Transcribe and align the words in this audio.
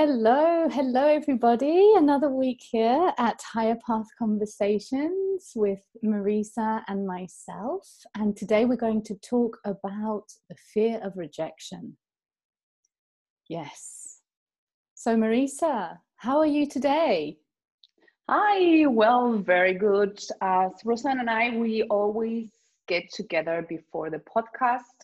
Hello, 0.00 0.68
hello, 0.68 1.08
everybody. 1.08 1.94
Another 1.96 2.30
week 2.30 2.62
here 2.70 3.12
at 3.18 3.42
Higher 3.42 3.76
Path 3.84 4.06
Conversations 4.16 5.50
with 5.56 5.80
Marisa 6.04 6.82
and 6.86 7.04
myself. 7.04 7.84
And 8.14 8.36
today 8.36 8.64
we're 8.64 8.76
going 8.76 9.02
to 9.02 9.16
talk 9.16 9.58
about 9.64 10.26
the 10.48 10.54
fear 10.72 11.00
of 11.02 11.16
rejection. 11.16 11.96
Yes. 13.48 14.20
So, 14.94 15.16
Marisa, 15.16 15.98
how 16.14 16.38
are 16.38 16.46
you 16.46 16.68
today? 16.68 17.38
Hi, 18.30 18.86
well, 18.86 19.38
very 19.38 19.74
good. 19.74 20.20
As 20.40 20.70
Rosanne 20.84 21.18
and 21.18 21.28
I, 21.28 21.56
we 21.56 21.82
always 21.90 22.50
get 22.86 23.10
together 23.12 23.66
before 23.68 24.10
the 24.10 24.22
podcast 24.36 24.97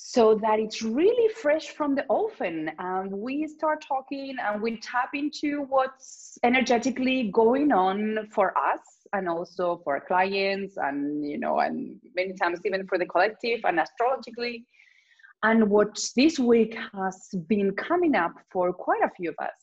so 0.00 0.36
that 0.36 0.60
it's 0.60 0.80
really 0.80 1.28
fresh 1.34 1.70
from 1.70 1.96
the 1.96 2.06
oven. 2.08 2.70
And 2.78 3.10
we 3.10 3.48
start 3.48 3.84
talking 3.86 4.36
and 4.40 4.62
we 4.62 4.76
tap 4.78 5.10
into 5.12 5.62
what's 5.68 6.38
energetically 6.44 7.32
going 7.34 7.72
on 7.72 8.28
for 8.32 8.56
us 8.56 8.80
and 9.12 9.28
also 9.28 9.80
for 9.82 9.98
clients 9.98 10.76
and 10.76 11.28
you 11.28 11.36
know 11.36 11.58
and 11.58 11.96
many 12.14 12.32
times 12.34 12.60
even 12.64 12.86
for 12.86 12.96
the 12.96 13.06
collective 13.06 13.58
and 13.64 13.80
astrologically. 13.80 14.64
And 15.42 15.68
what 15.68 15.98
this 16.14 16.38
week 16.38 16.76
has 16.94 17.28
been 17.48 17.72
coming 17.72 18.14
up 18.14 18.34
for 18.52 18.72
quite 18.72 19.02
a 19.02 19.10
few 19.16 19.30
of 19.30 19.36
us 19.42 19.58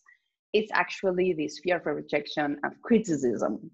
it's 0.52 0.72
actually 0.74 1.34
this 1.34 1.60
fear 1.64 1.78
of 1.78 1.86
rejection 1.86 2.58
and 2.64 2.74
criticism. 2.82 3.72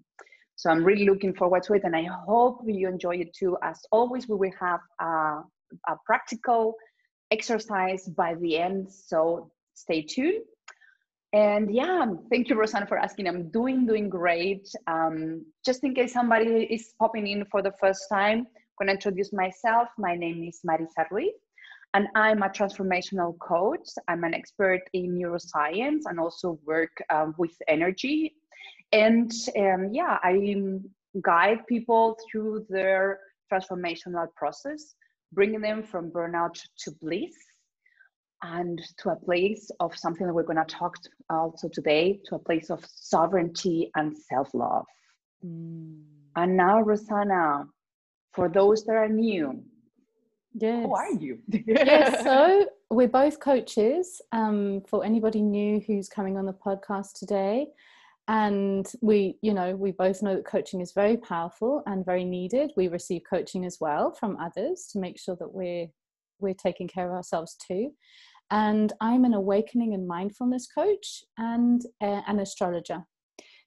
So 0.54 0.70
i'm 0.70 0.84
really 0.84 1.06
looking 1.06 1.34
forward 1.34 1.64
to 1.64 1.74
it 1.74 1.82
and 1.82 1.96
i 1.96 2.04
hope 2.24 2.60
you 2.64 2.88
enjoy 2.88 3.16
it 3.16 3.34
too. 3.34 3.56
As 3.64 3.80
always 3.90 4.28
we 4.28 4.36
will 4.36 4.52
have 4.60 4.80
a 5.00 5.42
a 5.88 5.96
practical 6.06 6.74
exercise 7.30 8.06
by 8.08 8.34
the 8.34 8.58
end. 8.58 8.90
So 8.90 9.50
stay 9.74 10.02
tuned. 10.02 10.44
And 11.32 11.74
yeah, 11.74 12.04
thank 12.30 12.50
you, 12.50 12.56
Rosanna, 12.58 12.86
for 12.86 12.98
asking. 12.98 13.26
I'm 13.26 13.50
doing 13.50 13.86
doing 13.86 14.10
great. 14.10 14.68
Um, 14.86 15.46
just 15.64 15.82
in 15.82 15.94
case 15.94 16.12
somebody 16.12 16.64
is 16.70 16.92
popping 16.98 17.26
in 17.26 17.46
for 17.50 17.62
the 17.62 17.72
first 17.80 18.02
time, 18.10 18.46
I'm 18.80 18.86
to 18.88 18.92
introduce 18.92 19.32
myself. 19.32 19.88
My 19.96 20.14
name 20.14 20.42
is 20.42 20.60
Marisa 20.68 21.06
Ruiz, 21.10 21.32
and 21.94 22.06
I'm 22.14 22.42
a 22.42 22.50
transformational 22.50 23.38
coach. 23.38 23.88
I'm 24.08 24.24
an 24.24 24.34
expert 24.34 24.82
in 24.92 25.18
neuroscience 25.18 26.02
and 26.04 26.20
also 26.20 26.58
work 26.66 26.90
um, 27.08 27.34
with 27.38 27.56
energy. 27.66 28.34
And 28.92 29.32
um, 29.56 29.88
yeah, 29.90 30.18
I 30.22 30.54
guide 31.22 31.66
people 31.66 32.18
through 32.30 32.66
their 32.68 33.20
transformational 33.50 34.26
process 34.34 34.94
bringing 35.32 35.60
them 35.60 35.82
from 35.82 36.10
burnout 36.10 36.60
to 36.78 36.90
bliss 37.00 37.34
and 38.42 38.80
to 38.98 39.10
a 39.10 39.16
place 39.16 39.70
of 39.80 39.96
something 39.96 40.26
that 40.26 40.34
we're 40.34 40.42
going 40.42 40.56
to 40.56 40.64
talk 40.64 40.94
also 41.30 41.68
today 41.68 42.20
to 42.26 42.34
a 42.34 42.38
place 42.38 42.70
of 42.70 42.84
sovereignty 42.94 43.90
and 43.94 44.16
self-love 44.16 44.84
mm. 45.44 46.00
and 46.36 46.56
now 46.56 46.80
rosanna 46.80 47.64
for 48.32 48.48
those 48.48 48.84
that 48.84 48.96
are 48.96 49.08
new 49.08 49.62
yes. 50.54 50.84
who 50.84 50.94
are 50.94 51.12
you 51.12 51.38
yes 51.48 52.22
so 52.24 52.66
we're 52.90 53.08
both 53.08 53.38
coaches 53.40 54.20
um, 54.32 54.82
for 54.88 55.04
anybody 55.04 55.40
new 55.40 55.80
who's 55.86 56.08
coming 56.08 56.36
on 56.36 56.44
the 56.44 56.52
podcast 56.52 57.12
today 57.14 57.66
and 58.28 58.86
we 59.00 59.36
you 59.42 59.52
know 59.52 59.74
we 59.74 59.90
both 59.90 60.22
know 60.22 60.36
that 60.36 60.44
coaching 60.46 60.80
is 60.80 60.92
very 60.92 61.16
powerful 61.16 61.82
and 61.86 62.04
very 62.04 62.24
needed. 62.24 62.72
We 62.76 62.88
receive 62.88 63.22
coaching 63.28 63.64
as 63.64 63.78
well 63.80 64.12
from 64.12 64.36
others 64.36 64.88
to 64.92 65.00
make 65.00 65.18
sure 65.18 65.36
that 65.36 65.52
we're 65.52 65.88
we're 66.38 66.54
taking 66.54 66.88
care 66.88 67.08
of 67.08 67.16
ourselves 67.16 67.56
too. 67.56 67.92
And 68.50 68.92
i'm 69.00 69.24
an 69.24 69.34
awakening 69.34 69.94
and 69.94 70.06
mindfulness 70.06 70.68
coach 70.72 71.24
and 71.38 71.82
an 72.00 72.38
astrologer. 72.38 73.04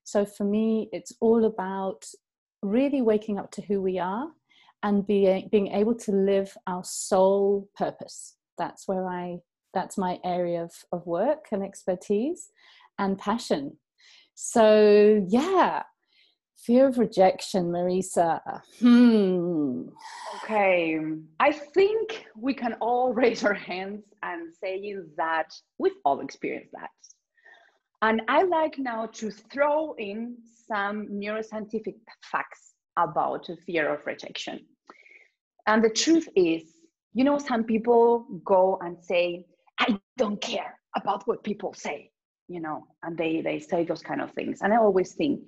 So 0.03 0.25
for 0.25 0.45
me 0.45 0.89
it's 0.93 1.13
all 1.19 1.45
about 1.45 2.05
really 2.61 3.01
waking 3.01 3.37
up 3.37 3.51
to 3.51 3.61
who 3.61 3.81
we 3.81 3.99
are 3.99 4.27
and 4.83 5.05
being 5.05 5.49
being 5.51 5.67
able 5.67 5.95
to 5.95 6.11
live 6.11 6.55
our 6.67 6.83
soul 6.83 7.69
purpose. 7.75 8.35
That's 8.57 8.87
where 8.87 9.07
i 9.09 9.39
that's 9.73 9.97
my 9.97 10.17
area 10.23 10.63
of, 10.63 10.71
of 10.93 11.05
work 11.05 11.47
and 11.51 11.61
expertise 11.61 12.49
and 12.97 13.19
passion 13.19 13.77
so, 14.35 15.25
yeah, 15.29 15.83
fear 16.57 16.89
of 16.89 16.97
rejection, 16.97 17.71
Marisa. 17.71 18.41
Hmm. 18.79 19.83
Okay, 20.43 20.99
I 21.39 21.51
think 21.53 22.25
we 22.37 22.53
can 22.53 22.73
all 22.81 23.13
raise 23.21 23.45
our 23.45 23.53
hands 23.53 24.03
and 24.23 24.53
say 24.53 24.95
that 25.17 25.53
we've 25.77 25.93
all 26.03 26.19
experienced 26.19 26.73
that. 26.73 26.89
And 28.01 28.21
I 28.27 28.43
like 28.43 28.77
now 28.77 29.05
to 29.05 29.31
throw 29.31 29.93
in 29.97 30.35
some 30.67 31.07
neuroscientific 31.07 31.95
facts 32.29 32.73
about 32.97 33.47
fear 33.65 33.93
of 33.93 34.05
rejection. 34.05 34.59
And 35.65 35.83
the 35.83 35.89
truth 35.89 36.27
is, 36.35 36.63
you 37.13 37.23
know, 37.23 37.39
some 37.39 37.63
people 37.63 38.25
go 38.43 38.77
and 38.81 38.97
say, 39.01 39.45
I 39.79 39.97
don't 40.17 40.41
care 40.41 40.77
about 40.95 41.25
what 41.25 41.43
people 41.43 41.73
say 41.73 42.11
you 42.47 42.59
know 42.59 42.85
and 43.03 43.17
they 43.17 43.41
they 43.41 43.59
say 43.59 43.83
those 43.83 44.01
kind 44.01 44.21
of 44.21 44.31
things. 44.31 44.61
And 44.61 44.73
i 44.73 44.77
always 44.77 45.13
think 45.13 45.41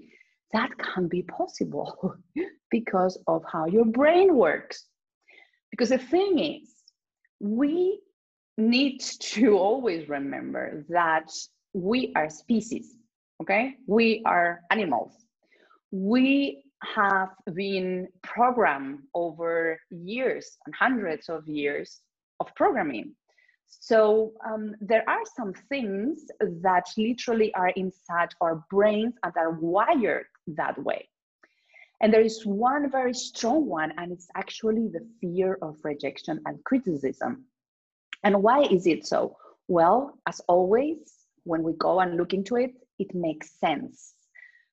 that 0.53 0.69
can 0.77 1.07
be 1.07 1.23
possible 1.23 2.15
because 2.71 3.17
of 3.27 3.43
how 3.51 3.65
your 3.65 3.85
brain 3.85 4.35
works. 4.35 4.85
Because 5.71 5.89
the 5.89 5.97
thing 5.97 6.39
is 6.39 6.69
we 7.39 7.99
need 8.57 9.01
to 9.01 9.57
always 9.57 10.09
remember 10.09 10.85
that 10.89 11.29
we 11.73 12.11
are 12.15 12.29
species 12.29 12.97
okay? 13.41 13.75
We 13.87 14.21
are 14.25 14.61
animals. 14.71 15.13
We 15.91 16.63
have 16.95 17.29
been 17.53 18.07
programmed 18.23 18.99
over 19.13 19.79
years 19.89 20.57
and 20.65 20.75
hundreds 20.75 21.29
of 21.29 21.47
years 21.47 22.01
of 22.39 22.53
programming 22.55 23.15
so 23.67 24.33
um, 24.45 24.75
there 24.81 25.07
are 25.09 25.23
some 25.35 25.53
things 25.69 26.25
that 26.61 26.85
literally 26.97 27.53
are 27.53 27.69
inside 27.69 28.29
our 28.41 28.63
brains 28.69 29.13
and 29.23 29.33
are 29.37 29.51
wired 29.51 30.25
that 30.47 30.81
way. 30.83 31.07
And 32.01 32.13
there 32.13 32.21
is 32.21 32.45
one 32.45 32.91
very 32.91 33.13
strong 33.13 33.65
one, 33.65 33.91
and 33.97 34.11
it's 34.11 34.27
actually 34.35 34.87
the 34.87 35.05
fear 35.19 35.57
of 35.61 35.77
rejection 35.83 36.39
and 36.45 36.63
criticism. 36.63 37.45
And 38.23 38.43
why 38.43 38.63
is 38.63 38.85
it 38.85 39.05
so? 39.05 39.35
Well, 39.67 40.17
as 40.27 40.39
always, 40.47 40.97
when 41.43 41.63
we 41.63 41.73
go 41.73 41.99
and 41.99 42.17
look 42.17 42.33
into 42.33 42.55
it, 42.57 42.71
it 42.99 43.13
makes 43.15 43.59
sense, 43.59 44.13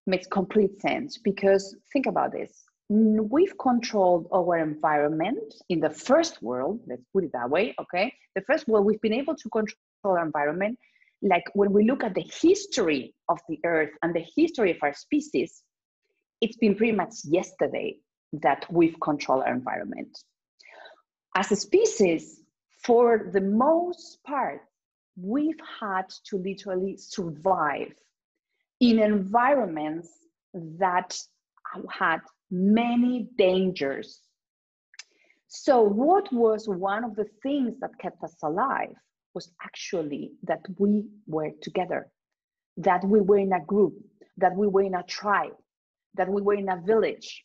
makes 0.07 0.27
complete 0.27 0.81
sense. 0.81 1.19
Because 1.19 1.75
think 1.93 2.07
about 2.07 2.33
this 2.33 2.65
we've 2.95 3.57
controlled 3.59 4.29
our 4.33 4.59
environment 4.59 5.53
in 5.69 5.81
the 5.81 5.91
first 5.91 6.41
world 6.43 6.81
let's 6.87 7.03
put 7.13 7.25
it 7.25 7.33
that 7.33 7.51
way 7.51 7.75
okay? 7.81 8.13
The 8.37 8.43
first 8.43 8.69
world 8.69 8.87
we've 8.87 9.01
been 9.01 9.13
able 9.13 9.35
to 9.35 9.49
control 9.51 9.77
our 10.05 10.25
environment. 10.25 10.79
Like 11.23 11.45
when 11.55 11.73
we 11.73 11.85
look 11.91 12.05
at 12.05 12.15
the 12.15 12.25
history 12.43 13.15
of 13.29 13.41
the 13.49 13.59
earth 13.65 13.91
and 14.03 14.15
the 14.15 14.25
history 14.37 14.71
of 14.71 14.77
our 14.83 14.95
species 14.95 15.63
it's 16.41 16.57
been 16.57 16.75
pretty 16.75 16.93
much 16.93 17.15
yesterday 17.25 17.97
that 18.33 18.67
we've 18.71 18.99
controlled 19.01 19.45
our 19.45 19.55
environment. 19.55 20.17
As 21.37 21.51
a 21.51 21.57
species 21.57 22.43
for 22.83 23.31
the 23.33 23.41
most 23.41 24.23
part 24.25 24.61
we've 25.17 25.61
had 25.81 26.07
to 26.29 26.39
literally 26.39 26.97
survive 26.97 27.93
in 28.81 28.99
environments 28.99 30.09
that 30.55 31.17
had 31.91 32.21
many 32.55 33.29
dangers. 33.37 34.21
So, 35.49 35.83
what 35.83 36.33
was 36.33 36.69
one 36.69 37.05
of 37.05 37.17
the 37.17 37.27
things 37.43 37.79
that 37.81 37.91
kept 38.01 38.23
us 38.23 38.35
alive 38.43 38.95
was 39.35 39.51
actually 39.63 40.33
that 40.45 40.61
we 40.79 41.05
were 41.27 41.51
together, 41.61 42.09
that 42.77 43.05
we 43.05 43.21
were 43.21 43.39
in 43.39 43.53
a 43.53 43.61
group, 43.61 43.95
that 44.37 44.55
we 44.57 44.67
were 44.69 44.83
in 44.83 44.95
a 44.95 45.03
tribe, 45.03 45.57
that 46.15 46.29
we 46.29 46.41
were 46.43 46.55
in 46.55 46.69
a 46.69 46.81
village. 46.81 47.45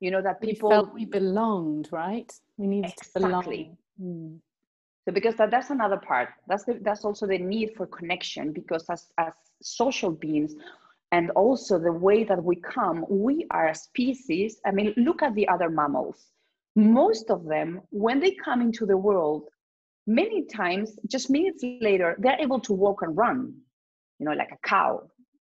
You 0.00 0.10
know, 0.10 0.22
that 0.22 0.40
people 0.40 0.70
we 0.70 0.74
felt 0.74 0.94
we 0.94 1.04
belonged, 1.04 1.88
right? 1.92 2.32
We 2.56 2.66
needed 2.66 2.92
exactly. 2.92 3.20
to 3.20 3.26
belong. 3.26 3.76
Mm. 4.00 4.38
So 5.04 5.12
because 5.12 5.34
that, 5.36 5.50
that's 5.50 5.70
another 5.70 5.98
part. 5.98 6.30
That's 6.46 6.64
the, 6.64 6.78
that's 6.80 7.04
also 7.04 7.26
the 7.26 7.38
need 7.38 7.72
for 7.76 7.86
connection 7.86 8.52
because 8.52 8.88
as 8.88 9.08
as 9.18 9.32
social 9.60 10.10
beings, 10.10 10.54
and 11.12 11.30
also 11.30 11.78
the 11.78 11.92
way 11.92 12.24
that 12.24 12.42
we 12.42 12.56
come, 12.56 13.04
we 13.08 13.46
are 13.50 13.68
a 13.68 13.74
species. 13.74 14.60
I 14.64 14.70
mean, 14.70 14.94
look 14.96 15.22
at 15.22 15.34
the 15.34 15.48
other 15.48 15.68
mammals. 15.68 16.26
Most 16.76 17.30
of 17.30 17.44
them, 17.44 17.80
when 17.90 18.20
they 18.20 18.32
come 18.32 18.60
into 18.60 18.86
the 18.86 18.96
world, 18.96 19.48
many 20.06 20.44
times, 20.44 20.96
just 21.08 21.28
minutes 21.28 21.64
later, 21.80 22.16
they're 22.20 22.40
able 22.40 22.60
to 22.60 22.72
walk 22.72 23.02
and 23.02 23.16
run, 23.16 23.54
you 24.18 24.26
know, 24.26 24.32
like 24.32 24.52
a 24.52 24.68
cow 24.68 25.02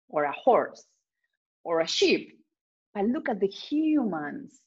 or 0.09 0.23
a 0.23 0.31
horse 0.31 0.85
or 1.63 1.81
a 1.81 1.87
sheep. 1.87 2.39
But 2.95 3.05
look 3.05 3.29
at 3.29 3.39
the 3.39 3.47
humans. 3.47 4.59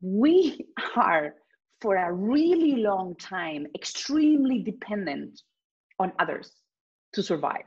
We 0.00 0.66
are, 0.96 1.34
for 1.80 1.94
a 1.96 2.12
really 2.12 2.76
long 2.76 3.14
time, 3.16 3.66
extremely 3.74 4.62
dependent 4.62 5.40
on 6.00 6.12
others 6.18 6.50
to 7.12 7.22
survive. 7.22 7.64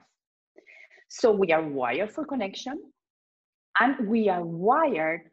So 1.14 1.30
we 1.30 1.52
are 1.52 1.62
wired 1.62 2.10
for 2.10 2.24
connection 2.24 2.82
and 3.82 4.08
we 4.08 4.30
are 4.30 4.46
wired 4.46 5.30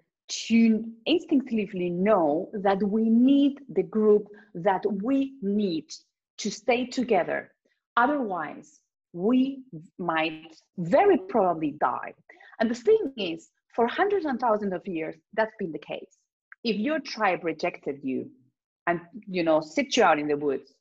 to 0.48 0.84
instinctively 1.06 1.88
know 1.88 2.50
that 2.52 2.82
we 2.82 3.08
need 3.08 3.60
the 3.68 3.84
group 3.84 4.26
that 4.54 4.82
we 5.04 5.34
need 5.40 5.84
to 6.38 6.50
stay 6.50 6.84
together. 6.84 7.52
Otherwise, 7.96 8.80
we 9.12 9.62
might 10.00 10.56
very 10.78 11.16
probably 11.28 11.76
die. 11.80 12.12
And 12.58 12.68
the 12.68 12.74
thing 12.74 13.12
is, 13.16 13.48
for 13.72 13.86
hundreds 13.86 14.26
and 14.26 14.40
thousands 14.40 14.72
of 14.72 14.84
years, 14.84 15.14
that's 15.34 15.54
been 15.60 15.70
the 15.70 15.78
case. 15.78 16.18
If 16.64 16.74
your 16.74 16.98
tribe 16.98 17.44
rejected 17.44 18.00
you 18.02 18.28
and 18.88 19.00
you 19.28 19.44
know 19.44 19.60
sit 19.60 19.96
you 19.96 20.02
out 20.02 20.18
in 20.18 20.26
the 20.26 20.36
woods, 20.36 20.74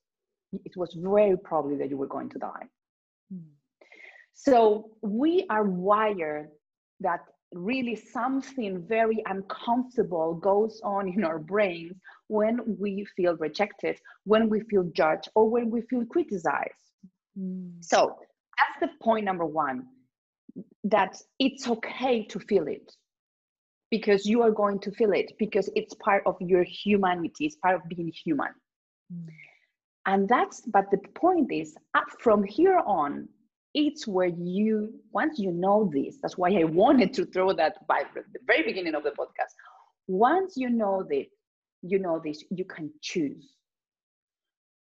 it 0.65 0.75
was 0.75 0.91
very 0.97 1.37
probably 1.37 1.77
that 1.77 1.91
you 1.91 1.97
were 1.97 2.07
going 2.07 2.29
to 2.29 2.39
die. 2.39 2.65
Mm. 3.31 3.56
So 4.39 4.91
we 5.01 5.47
are 5.49 5.63
wired 5.63 6.49
that 6.99 7.21
really 7.53 7.95
something 7.95 8.85
very 8.87 9.23
uncomfortable 9.25 10.35
goes 10.35 10.79
on 10.83 11.09
in 11.09 11.23
our 11.23 11.39
brains 11.39 11.95
when 12.27 12.59
we 12.79 13.03
feel 13.15 13.35
rejected, 13.37 13.99
when 14.25 14.47
we 14.47 14.59
feel 14.69 14.83
judged, 14.93 15.27
or 15.33 15.49
when 15.49 15.71
we 15.71 15.81
feel 15.89 16.05
criticized. 16.05 16.91
Mm. 17.37 17.83
So 17.83 18.15
that's 18.57 18.79
the 18.79 19.03
point 19.03 19.25
number 19.25 19.45
one 19.45 19.87
that 20.83 21.19
it's 21.39 21.67
okay 21.67 22.23
to 22.25 22.39
feel 22.39 22.67
it 22.67 22.91
because 23.89 24.27
you 24.27 24.43
are 24.43 24.51
going 24.51 24.79
to 24.81 24.91
feel 24.91 25.13
it 25.13 25.31
because 25.39 25.67
it's 25.75 25.95
part 25.95 26.21
of 26.27 26.35
your 26.39 26.63
humanity, 26.63 27.45
it's 27.47 27.55
part 27.55 27.75
of 27.75 27.81
being 27.89 28.11
human. 28.23 28.53
Mm. 29.11 29.29
And 30.05 30.29
that's, 30.29 30.61
but 30.61 30.91
the 30.91 30.99
point 31.15 31.51
is, 31.51 31.75
up 31.95 32.05
from 32.19 32.43
here 32.43 32.81
on, 32.85 33.27
it's 33.77 34.07
where 34.07 34.33
you 34.55 34.91
once 35.11 35.37
you 35.37 35.51
know 35.51 35.89
this 35.93 36.17
that's 36.21 36.37
why 36.37 36.49
i 36.49 36.63
wanted 36.63 37.13
to 37.13 37.23
throw 37.25 37.53
that 37.53 37.73
by 37.87 38.01
the 38.15 38.23
very 38.47 38.63
beginning 38.63 38.95
of 38.95 39.03
the 39.03 39.11
podcast. 39.11 39.53
Once 40.07 40.53
you 40.57 40.69
know 40.69 41.05
this 41.07 41.27
you 41.83 41.99
know 41.99 42.19
this 42.25 42.43
you 42.49 42.65
can 42.65 42.91
choose. 43.01 43.45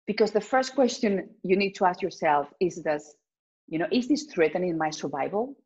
Because 0.07 0.31
the 0.31 0.41
first 0.41 0.75
question 0.77 1.29
you 1.43 1.57
need 1.57 1.73
to 1.79 1.87
ask 1.87 2.01
yourself 2.01 2.47
is 2.61 2.83
this 2.85 3.03
you 3.67 3.79
know 3.81 3.89
is 3.91 4.07
this 4.07 4.23
threatening 4.33 4.79
my 4.79 4.91
survival? 4.91 5.57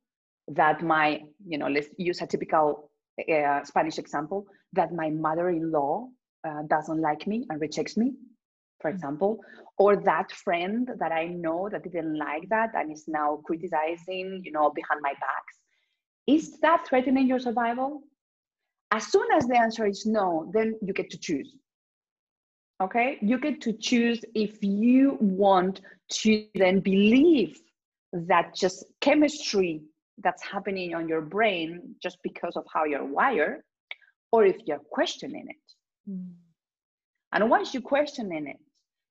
That 0.49 0.82
my 0.82 1.20
you 1.47 1.58
know 1.58 1.69
let's 1.69 1.88
use 1.99 2.23
a 2.23 2.26
typical 2.26 2.91
uh, 3.35 3.62
spanish 3.65 3.99
example 3.99 4.47
that 4.73 4.91
my 4.94 5.11
mother-in-law 5.11 6.08
uh, 6.49 6.62
doesn't 6.75 7.00
like 7.08 7.26
me 7.26 7.47
and 7.50 7.61
rejects 7.61 7.97
me 7.97 8.15
for 8.82 8.90
mm. 8.90 8.94
example, 8.94 9.38
or 9.79 9.96
that 9.96 10.31
friend 10.32 10.88
that 10.99 11.12
I 11.12 11.29
know 11.29 11.69
that 11.70 11.84
didn't 11.84 12.19
like 12.19 12.49
that 12.50 12.70
and 12.75 12.93
is 12.93 13.05
now 13.08 13.40
criticizing, 13.46 14.43
you 14.44 14.52
know, 14.52 14.70
behind 14.70 15.00
my 15.00 15.12
backs. 15.12 15.58
Is 16.26 16.61
that 16.61 16.87
threatening 16.87 17.26
your 17.26 17.38
survival? 17.38 18.02
As 18.90 19.06
soon 19.06 19.26
as 19.34 19.46
the 19.46 19.58
answer 19.58 19.87
is 19.87 20.05
no, 20.05 20.50
then 20.52 20.79
you 20.82 20.93
get 20.93 21.11
to 21.11 21.19
choose. 21.19 21.56
Okay? 22.82 23.17
You 23.23 23.38
get 23.38 23.61
to 23.62 23.73
choose 23.73 24.23
if 24.34 24.62
you 24.62 25.17
want 25.20 25.81
to 26.20 26.46
then 26.55 26.81
believe 26.81 27.58
that 28.12 28.55
just 28.55 28.84
chemistry 29.00 29.82
that's 30.19 30.43
happening 30.43 30.94
on 30.94 31.08
your 31.08 31.23
brain 31.23 31.94
just 32.02 32.19
because 32.23 32.55
of 32.56 32.64
how 32.73 32.84
you're 32.84 33.06
wired, 33.06 33.62
or 34.31 34.44
if 34.44 34.56
you're 34.67 34.82
questioning 34.90 35.46
it. 35.49 36.11
Mm. 36.11 36.32
And 37.32 37.49
once 37.49 37.73
you're 37.73 37.82
questioning 37.82 38.46
it, 38.46 38.58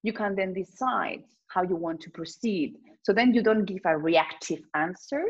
you 0.03 0.13
can 0.13 0.35
then 0.35 0.53
decide 0.53 1.23
how 1.47 1.63
you 1.63 1.75
want 1.75 2.01
to 2.01 2.09
proceed. 2.09 2.77
So 3.03 3.13
then 3.13 3.33
you 3.33 3.43
don't 3.43 3.65
give 3.65 3.81
a 3.85 3.97
reactive 3.97 4.61
answer, 4.73 5.23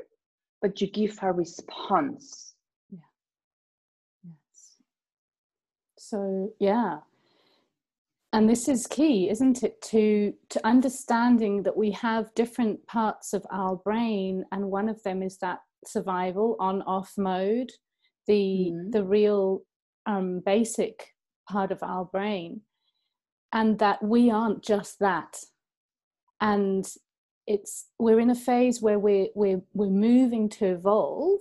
but 0.62 0.82
you 0.82 0.88
give 0.88 1.18
a 1.22 1.32
response. 1.32 2.54
Yeah. 2.90 3.00
Yes. 4.24 4.78
So 5.98 6.54
yeah. 6.60 7.00
And 8.34 8.50
this 8.50 8.70
is 8.70 8.88
key, 8.88 9.30
isn't 9.30 9.62
it, 9.64 9.82
to 9.84 10.34
to 10.50 10.66
understanding 10.66 11.64
that 11.64 11.76
we 11.76 11.92
have 11.92 12.34
different 12.34 12.86
parts 12.88 13.34
of 13.34 13.46
our 13.52 13.76
brain, 13.76 14.46
and 14.54 14.72
one 14.72 14.88
of 14.88 15.04
them 15.04 15.22
is 15.22 15.38
that 15.40 15.60
survival 15.86 16.56
on 16.60 16.82
off 16.84 17.14
mode, 17.18 17.72
the 18.28 18.72
mm-hmm. 18.72 18.92
the 18.92 19.04
real 19.04 19.64
um, 20.06 20.42
basic 20.46 21.10
part 21.50 21.72
of 21.72 21.84
our 21.84 22.06
brain 22.06 22.62
and 23.54 23.80
that 23.80 24.02
we 24.04 24.30
aren't 24.30 24.64
just 24.64 25.00
that 25.00 25.38
and 26.40 26.88
it's 27.48 27.88
we're 28.00 28.20
in 28.20 28.30
a 28.30 28.36
phase 28.36 28.82
where 28.82 29.00
we're 29.00 29.28
we're 29.36 29.62
we're 29.74 29.90
moving 29.90 30.50
to 30.50 30.66
evolve 30.66 31.40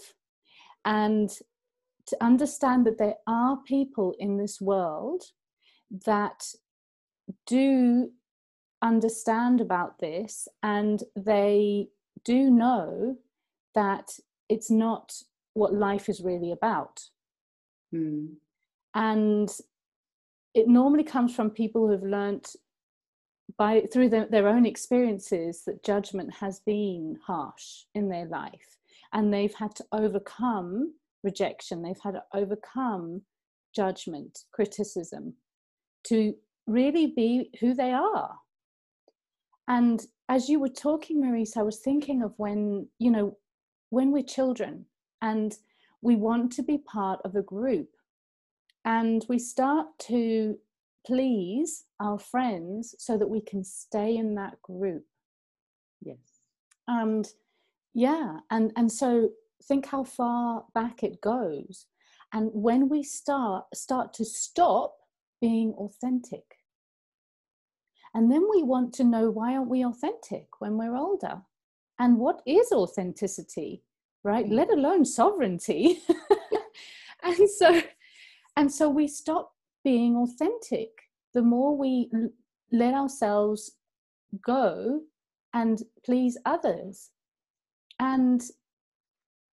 and 0.84 1.30
to 2.06 2.16
understand 2.22 2.86
that 2.86 2.98
there 2.98 3.16
are 3.26 3.58
people 3.66 4.14
in 4.18 4.36
this 4.36 4.60
world 4.60 5.22
that 6.06 6.44
do 7.46 8.10
understand 8.82 9.60
about 9.60 9.98
this 9.98 10.48
and 10.62 11.02
they 11.14 11.88
do 12.24 12.50
know 12.50 13.16
that 13.74 14.10
it's 14.48 14.70
not 14.70 15.12
what 15.54 15.72
life 15.74 16.08
is 16.08 16.22
really 16.22 16.50
about 16.50 17.00
mm. 17.94 18.28
and 18.94 19.50
it 20.54 20.68
normally 20.68 21.04
comes 21.04 21.34
from 21.34 21.50
people 21.50 21.86
who 21.86 21.92
have 21.92 22.02
learnt 22.02 22.56
by 23.56 23.82
through 23.92 24.08
the, 24.08 24.28
their 24.30 24.48
own 24.48 24.66
experiences 24.66 25.62
that 25.66 25.84
judgment 25.84 26.32
has 26.34 26.60
been 26.60 27.16
harsh 27.24 27.84
in 27.94 28.08
their 28.08 28.26
life. 28.26 28.76
And 29.12 29.32
they've 29.32 29.54
had 29.54 29.74
to 29.76 29.84
overcome 29.92 30.94
rejection. 31.24 31.82
They've 31.82 32.00
had 32.02 32.14
to 32.14 32.22
overcome 32.32 33.22
judgment 33.74 34.40
criticism 34.52 35.34
to 36.04 36.34
really 36.66 37.08
be 37.08 37.50
who 37.60 37.74
they 37.74 37.92
are. 37.92 38.36
And 39.68 40.04
as 40.30 40.48
you 40.48 40.60
were 40.60 40.68
talking 40.68 41.20
Marisa 41.20 41.58
i 41.58 41.62
was 41.62 41.80
thinking 41.80 42.22
of 42.22 42.32
when 42.38 42.86
you 42.98 43.10
know 43.10 43.36
when 43.90 44.12
we're 44.12 44.22
children 44.22 44.86
and 45.20 45.58
we 46.02 46.16
want 46.16 46.52
to 46.52 46.62
be 46.62 46.78
part 46.78 47.20
of 47.24 47.34
a 47.34 47.42
group 47.42 47.88
and 48.84 49.24
we 49.28 49.38
start 49.38 49.86
to 49.98 50.58
please 51.06 51.84
our 52.00 52.18
friends 52.18 52.94
so 52.98 53.16
that 53.16 53.28
we 53.28 53.40
can 53.40 53.64
stay 53.64 54.16
in 54.16 54.34
that 54.34 54.60
group. 54.62 55.04
Yes. 56.02 56.18
And 56.88 57.28
yeah 57.92 58.38
and 58.50 58.72
and 58.76 58.90
so 58.90 59.30
think 59.64 59.86
how 59.86 60.04
far 60.04 60.64
back 60.74 61.02
it 61.02 61.20
goes. 61.20 61.86
And 62.32 62.50
when 62.52 62.88
we 62.88 63.02
start 63.02 63.64
start 63.74 64.14
to 64.14 64.24
stop 64.24 64.94
being 65.40 65.72
authentic. 65.74 66.44
And 68.14 68.30
then 68.30 68.46
we 68.50 68.62
want 68.62 68.92
to 68.94 69.04
know 69.04 69.30
why 69.30 69.54
aren't 69.56 69.70
we 69.70 69.84
authentic 69.84 70.46
when 70.58 70.76
we're 70.76 70.96
older? 70.96 71.42
And 71.98 72.18
what 72.18 72.42
is 72.46 72.72
authenticity 72.72 73.84
right? 74.22 74.46
Mm. 74.46 74.52
let 74.52 74.70
alone 74.70 75.04
sovereignty. 75.04 76.00
And 77.22 77.50
so 77.50 77.82
and 78.60 78.70
so 78.70 78.90
we 78.90 79.08
stop 79.08 79.54
being 79.82 80.16
authentic. 80.16 80.90
The 81.32 81.40
more 81.40 81.74
we 81.74 82.10
let 82.70 82.92
ourselves 82.92 83.70
go 84.44 85.00
and 85.54 85.82
please 86.04 86.36
others. 86.44 87.08
And 87.98 88.42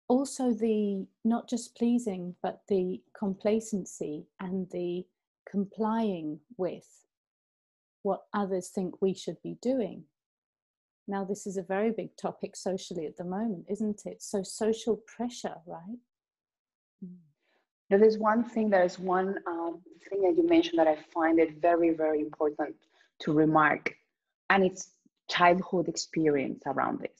also 0.08 0.52
the 0.52 1.06
not 1.25 1.48
just 1.48 1.76
pleasing, 1.76 2.34
but 2.42 2.62
the 2.66 3.00
complacency 3.16 4.26
and 4.40 4.68
the 4.72 5.04
complying 5.48 6.40
with 6.56 7.04
what 8.02 8.25
others 8.34 8.70
think 8.70 9.00
we 9.00 9.14
should 9.14 9.40
be 9.40 9.56
doing. 9.62 10.02
Now, 11.06 11.22
this 11.22 11.46
is 11.46 11.56
a 11.56 11.62
very 11.62 11.92
big 11.92 12.16
topic 12.16 12.56
socially 12.56 13.06
at 13.06 13.16
the 13.16 13.25
moment, 13.25 13.66
isn't 13.70 14.04
it? 14.04 14.20
So, 14.20 14.42
social 14.42 14.96
pressure, 14.96 15.58
right? 15.64 15.98
Mm. 17.04 17.25
There 17.88 18.02
is 18.02 18.18
one 18.18 18.42
thing, 18.42 18.70
there 18.70 18.84
is 18.84 18.98
one 18.98 19.36
um, 19.46 19.80
thing 20.08 20.22
that 20.22 20.36
you 20.36 20.48
mentioned 20.48 20.78
that 20.78 20.88
I 20.88 20.96
find 21.14 21.38
it 21.38 21.60
very, 21.60 21.90
very 21.90 22.20
important 22.20 22.74
to 23.20 23.32
remark, 23.32 23.94
and 24.50 24.64
it's 24.64 24.90
childhood 25.28 25.88
experience 25.88 26.62
around 26.66 27.00
this. 27.00 27.18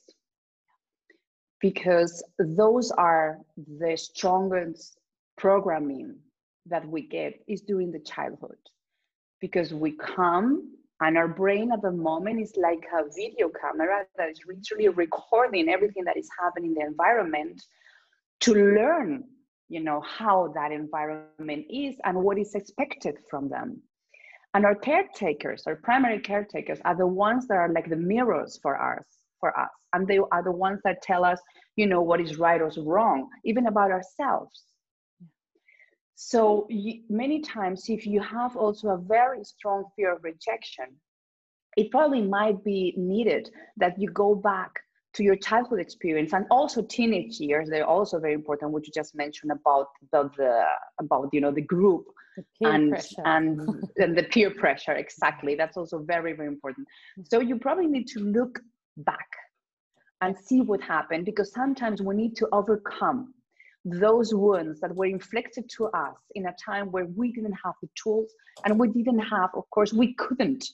Because 1.61 2.23
those 2.39 2.91
are 2.91 3.39
the 3.57 3.97
strongest 3.97 4.99
programming 5.39 6.17
that 6.67 6.87
we 6.87 7.03
get 7.03 7.41
is 7.47 7.63
during 7.63 7.93
the 7.93 8.01
childhood. 8.01 8.59
Because 9.41 9.73
we 9.73 9.93
come 9.93 10.77
and 11.01 11.17
our 11.17 11.29
brain 11.29 11.73
at 11.73 11.83
the 11.83 11.93
moment 11.93 12.41
is 12.41 12.55
like 12.57 12.85
a 12.93 13.05
video 13.15 13.49
camera 13.49 14.05
that 14.17 14.31
is 14.31 14.41
literally 14.47 14.89
recording 14.89 15.69
everything 15.69 16.05
that 16.05 16.17
is 16.17 16.29
happening 16.41 16.71
in 16.71 16.75
the 16.75 16.87
environment 16.87 17.63
to 18.41 18.55
learn 18.55 19.25
you 19.69 19.81
know 19.81 20.01
how 20.01 20.53
that 20.55 20.73
environment 20.73 21.67
is 21.71 21.97
and 22.05 22.17
what 22.17 22.39
is 22.39 22.55
expected 22.55 23.17
from 23.31 23.49
them. 23.49 23.83
And 24.55 24.65
our 24.65 24.75
caretakers 24.75 25.65
our 25.67 25.77
primary 25.77 26.21
caretakers 26.21 26.81
are 26.85 26.97
the 26.97 27.07
ones 27.07 27.47
that 27.49 27.57
are 27.57 27.73
like 27.73 27.89
the 27.89 27.97
mirrors 27.97 28.59
for 28.63 28.81
us 28.81 29.05
for 29.41 29.59
us. 29.59 29.71
And 29.93 30.07
they 30.07 30.19
are 30.19 30.43
the 30.43 30.53
ones 30.53 30.81
that 30.85 31.03
tell 31.03 31.25
us 31.25 31.41
you 31.77 31.87
know 31.87 32.03
what 32.03 32.21
is 32.21 32.39
right 32.39 32.61
or 32.61 32.71
wrong 32.79 33.29
even 33.45 33.67
about 33.67 33.91
ourselves. 33.91 34.65
So 36.15 36.67
many 37.11 37.41
times 37.43 37.85
if 37.89 38.07
you 38.07 38.21
have 38.21 38.57
also 38.57 38.89
a 38.89 38.99
very 38.99 39.45
strong 39.45 39.85
fear 39.97 40.15
of 40.15 40.25
rejection 40.25 40.97
it 41.77 41.91
probably 41.91 42.23
might 42.23 42.65
be 42.65 42.95
needed 42.97 43.51
that 43.77 44.01
you 44.01 44.11
go 44.11 44.35
back 44.35 44.73
to 45.17 45.25
your 45.25 45.37
childhood 45.37 45.81
experience 45.81 46.33
and 46.33 46.45
also 46.51 46.83
teenage 46.83 47.41
years 47.41 47.69
they're 47.69 47.87
also 47.87 48.19
very 48.19 48.35
important 48.35 48.71
what 48.71 48.87
you 48.87 48.93
just 48.93 49.15
mentioned 49.15 49.51
about 49.51 49.89
the, 50.13 50.31
the 50.37 50.65
about 51.01 51.29
you 51.33 51.41
know 51.41 51.51
the 51.51 51.63
group 51.63 52.05
the 52.61 52.69
and 52.69 53.07
and 53.25 53.61
and 53.97 54.17
the 54.17 54.23
peer 54.25 54.51
pressure 54.51 54.93
exactly. 54.93 55.55
That's 55.55 55.77
also 55.77 55.99
very 55.99 56.33
very 56.33 56.49
important. 56.49 56.87
Mm-hmm. 56.87 57.23
So 57.31 57.41
you 57.41 57.59
probably 57.59 57.87
need 57.87 58.07
to 58.09 58.21
look 58.21 58.61
back 58.99 59.29
and 60.21 60.37
see 60.37 60.61
what 60.61 60.81
happened 60.81 61.25
because 61.27 61.53
sometimes 61.53 62.01
we 62.01 62.15
need 62.15 62.37
to 62.37 62.49
overcome 62.53 63.35
those 63.85 64.35
wounds 64.35 64.81
that 64.81 64.95
were 64.95 65.07
inflicted 65.07 65.69
to 65.77 65.87
us 65.87 66.17
in 66.35 66.47
a 66.47 66.55
time 66.65 66.91
where 66.91 67.07
we 67.15 67.31
didn't 67.33 67.57
have 67.65 67.75
the 67.83 67.89
tools 68.03 68.33
and 68.65 68.79
we 68.81 68.89
didn't 68.89 69.21
have 69.21 69.51
of 69.55 69.69
course 69.71 69.93
we 69.93 70.15
couldn't 70.15 70.65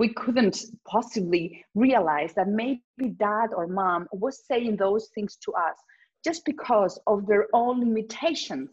we 0.00 0.08
couldn't 0.22 0.56
possibly 0.86 1.64
realize 1.74 2.32
that 2.34 2.48
maybe 2.48 3.06
dad 3.18 3.48
or 3.56 3.66
mom 3.66 4.08
was 4.12 4.44
saying 4.50 4.76
those 4.76 5.08
things 5.14 5.36
to 5.44 5.52
us 5.52 5.76
just 6.24 6.44
because 6.44 6.98
of 7.06 7.26
their 7.26 7.46
own 7.52 7.80
limitations 7.80 8.70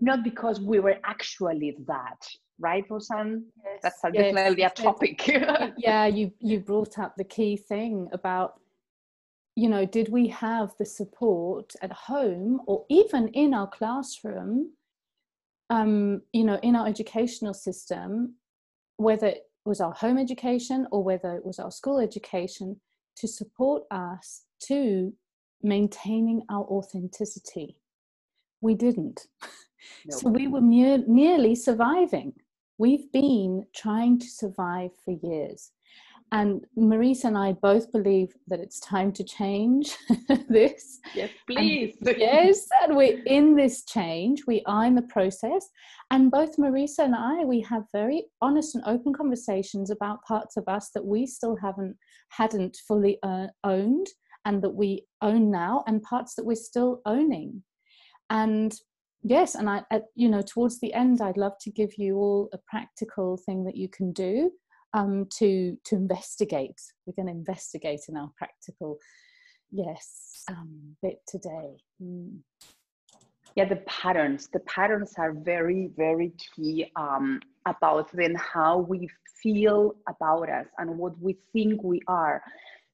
not 0.00 0.22
because 0.22 0.60
we 0.60 0.78
were 0.78 0.98
actually 1.04 1.76
that 1.86 2.20
right 2.58 2.84
roseanne 2.90 3.44
yes, 3.64 3.80
that's 3.82 4.00
yes, 4.12 4.34
definitely 4.34 4.62
a 4.62 4.70
topic. 4.70 5.16
Yeah 5.88 6.06
you 6.06 6.32
you 6.40 6.60
brought 6.60 6.98
up 6.98 7.12
the 7.16 7.28
key 7.36 7.56
thing 7.56 8.08
about 8.12 8.60
you 9.56 9.70
know, 9.70 9.86
did 9.86 10.10
we 10.10 10.28
have 10.28 10.74
the 10.78 10.84
support 10.84 11.72
at 11.80 11.90
home 11.90 12.60
or 12.66 12.84
even 12.90 13.28
in 13.28 13.54
our 13.54 13.66
classroom, 13.66 14.72
um, 15.70 16.20
you 16.32 16.44
know, 16.44 16.60
in 16.62 16.76
our 16.76 16.86
educational 16.86 17.54
system, 17.54 18.34
whether 18.98 19.34
was 19.66 19.80
our 19.80 19.92
home 19.92 20.18
education 20.18 20.86
or 20.90 21.02
whether 21.02 21.34
it 21.34 21.44
was 21.44 21.58
our 21.58 21.70
school 21.70 21.98
education, 21.98 22.80
to 23.16 23.26
support 23.26 23.84
us 23.90 24.42
to 24.60 25.12
maintaining 25.62 26.42
our 26.50 26.64
authenticity? 26.64 27.76
We 28.60 28.74
didn't. 28.74 29.26
Nope. 30.06 30.20
So 30.20 30.28
we 30.30 30.48
were 30.48 30.62
mere, 30.62 31.04
merely 31.06 31.54
surviving. 31.54 32.32
We've 32.78 33.12
been 33.12 33.66
trying 33.74 34.18
to 34.18 34.26
survive 34.26 34.90
for 35.04 35.12
years. 35.22 35.70
And 36.32 36.64
Marisa 36.76 37.26
and 37.26 37.38
I 37.38 37.52
both 37.52 37.92
believe 37.92 38.34
that 38.48 38.58
it's 38.58 38.80
time 38.80 39.12
to 39.12 39.22
change 39.22 39.96
this. 40.48 40.98
Yes, 41.14 41.30
please. 41.48 41.96
And 42.04 42.16
yes, 42.18 42.66
and 42.82 42.96
we're 42.96 43.22
in 43.26 43.54
this 43.54 43.84
change. 43.84 44.42
We 44.46 44.62
are 44.66 44.86
in 44.86 44.96
the 44.96 45.02
process. 45.02 45.68
And 46.10 46.30
both 46.30 46.56
Marisa 46.56 47.00
and 47.00 47.14
I, 47.14 47.44
we 47.44 47.60
have 47.62 47.84
very 47.92 48.26
honest 48.42 48.74
and 48.74 48.84
open 48.86 49.14
conversations 49.14 49.90
about 49.90 50.24
parts 50.24 50.56
of 50.56 50.64
us 50.66 50.90
that 50.94 51.04
we 51.04 51.26
still 51.26 51.56
haven't 51.56 51.96
hadn't 52.30 52.76
fully 52.88 53.18
uh, 53.22 53.46
owned 53.62 54.08
and 54.44 54.62
that 54.62 54.70
we 54.70 55.04
own 55.22 55.50
now, 55.50 55.82
and 55.86 56.02
parts 56.02 56.34
that 56.34 56.44
we're 56.44 56.54
still 56.54 57.02
owning. 57.04 57.62
And 58.30 58.72
yes, 59.22 59.56
and 59.56 59.68
I, 59.68 59.82
at, 59.90 60.04
you 60.14 60.28
know, 60.28 60.42
towards 60.42 60.78
the 60.80 60.94
end, 60.94 61.20
I'd 61.20 61.36
love 61.36 61.54
to 61.62 61.70
give 61.70 61.98
you 61.98 62.16
all 62.16 62.48
a 62.52 62.58
practical 62.68 63.36
thing 63.36 63.64
that 63.64 63.76
you 63.76 63.88
can 63.88 64.12
do 64.12 64.52
um, 64.96 65.26
to 65.38 65.76
to 65.84 65.94
investigate. 65.94 66.80
We're 67.04 67.12
going 67.12 67.32
to 67.32 67.38
investigate 67.38 68.00
in 68.08 68.16
our 68.16 68.30
practical, 68.36 68.98
yes, 69.70 70.42
um, 70.48 70.96
bit 71.02 71.20
today. 71.28 71.76
Mm. 72.02 72.38
Yeah, 73.54 73.66
the 73.66 73.76
patterns. 73.86 74.48
The 74.52 74.60
patterns 74.60 75.14
are 75.18 75.32
very 75.32 75.90
very 75.96 76.32
key 76.54 76.90
um, 76.96 77.40
about 77.66 78.10
then 78.12 78.34
how 78.34 78.78
we 78.78 79.08
feel 79.42 79.94
about 80.08 80.48
us 80.48 80.66
and 80.78 80.98
what 80.98 81.18
we 81.20 81.36
think 81.52 81.82
we 81.82 82.00
are 82.08 82.42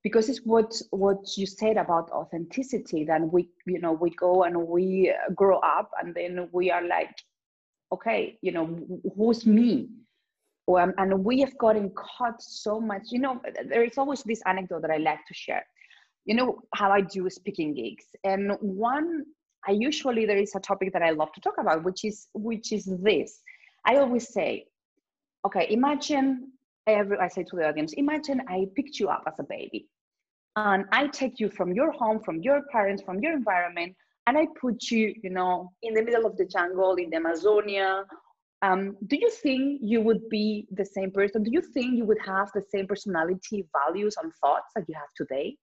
because 0.03 0.29
it's 0.29 0.41
what 0.45 0.75
what 0.91 1.19
you 1.37 1.47
said 1.47 1.77
about 1.77 2.11
authenticity 2.11 3.05
then 3.05 3.31
we 3.31 3.49
you 3.65 3.79
know 3.79 3.93
we 3.93 4.11
go 4.11 4.43
and 4.43 4.57
we 4.57 5.15
grow 5.37 5.59
up 5.59 5.89
and 6.03 6.13
then 6.15 6.49
we 6.51 6.69
are 6.69 6.85
like 6.87 7.15
okay 7.93 8.37
you 8.43 8.51
know 8.51 8.67
who's 9.17 9.47
me 9.47 9.89
um, 10.69 10.92
and 10.99 11.25
we 11.25 11.40
have 11.40 11.57
gotten 11.59 11.90
caught 11.90 12.40
so 12.42 12.81
much. 12.81 13.02
You 13.11 13.21
know, 13.21 13.40
there 13.69 13.85
is 13.85 13.99
always 13.99 14.23
this 14.23 14.40
anecdote 14.47 14.83
that 14.83 14.90
I 14.90 14.99
like 14.99 15.25
to 15.26 15.35
share. 15.35 15.64
You 16.25 16.37
know 16.37 16.59
how 16.75 16.90
I 16.90 17.00
do 17.00 17.28
speaking 17.31 17.75
gigs, 17.75 18.04
and 18.25 18.52
one 18.61 19.25
I 19.66 19.73
usually 19.73 20.26
there 20.26 20.37
is 20.37 20.54
a 20.54 20.61
topic 20.61 20.92
that 20.92 21.02
I 21.02 21.11
love 21.11 21.33
to 21.33 21.40
talk 21.40 21.54
about, 21.59 21.85
which 21.85 22.04
is 22.04 22.28
which 22.35 22.73
is 22.73 22.85
this. 23.02 23.40
I 23.85 23.97
always 23.97 24.28
say, 24.28 24.66
okay, 25.47 25.66
imagine 25.71 26.52
every 26.87 27.19
I 27.19 27.28
say 27.28 27.42
to 27.45 27.57
the 27.57 27.69
audience, 27.69 27.92
imagine 27.95 28.42
I 28.49 28.66
picked 28.76 29.00
you 29.00 29.09
up 29.09 29.25
as 29.26 29.40
a 29.40 29.45
baby, 29.45 29.88
and 30.57 30.85
I 30.92 31.09
take 31.09 31.40
you 31.40 31.49
from 31.49 31.73
your 31.73 31.90
home, 31.90 32.21
from 32.21 32.40
your 32.40 32.62
parents, 32.71 33.02
from 33.02 33.19
your 33.19 33.33
environment, 33.33 33.97
and 34.28 34.38
I 34.38 34.47
put 34.61 34.90
you, 34.90 35.14
you 35.23 35.31
know, 35.31 35.73
in 35.83 35.95
the 35.95 36.02
middle 36.02 36.25
of 36.25 36.37
the 36.37 36.47
jungle 36.47 36.95
in 36.95 37.11
the 37.11 37.16
Amazonia 37.16 38.04
um, 38.62 38.97
do 39.09 39.16
you 39.16 39.31
think 39.31 39.81
you 39.83 40.00
would 40.00 40.28
be 40.28 40.69
the 40.71 40.85
same 40.85 41.11
person? 41.11 41.42
Do 41.42 41.50
you 41.52 41.61
think 41.61 41.97
you 41.97 42.04
would 42.04 42.21
have 42.25 42.49
the 42.54 42.62
same 42.71 42.87
personality, 42.87 43.66
values, 43.73 44.14
and 44.23 44.33
thoughts 44.40 44.71
that 44.76 44.85
you 44.88 44.95
have 44.95 45.09
today? 45.16 45.57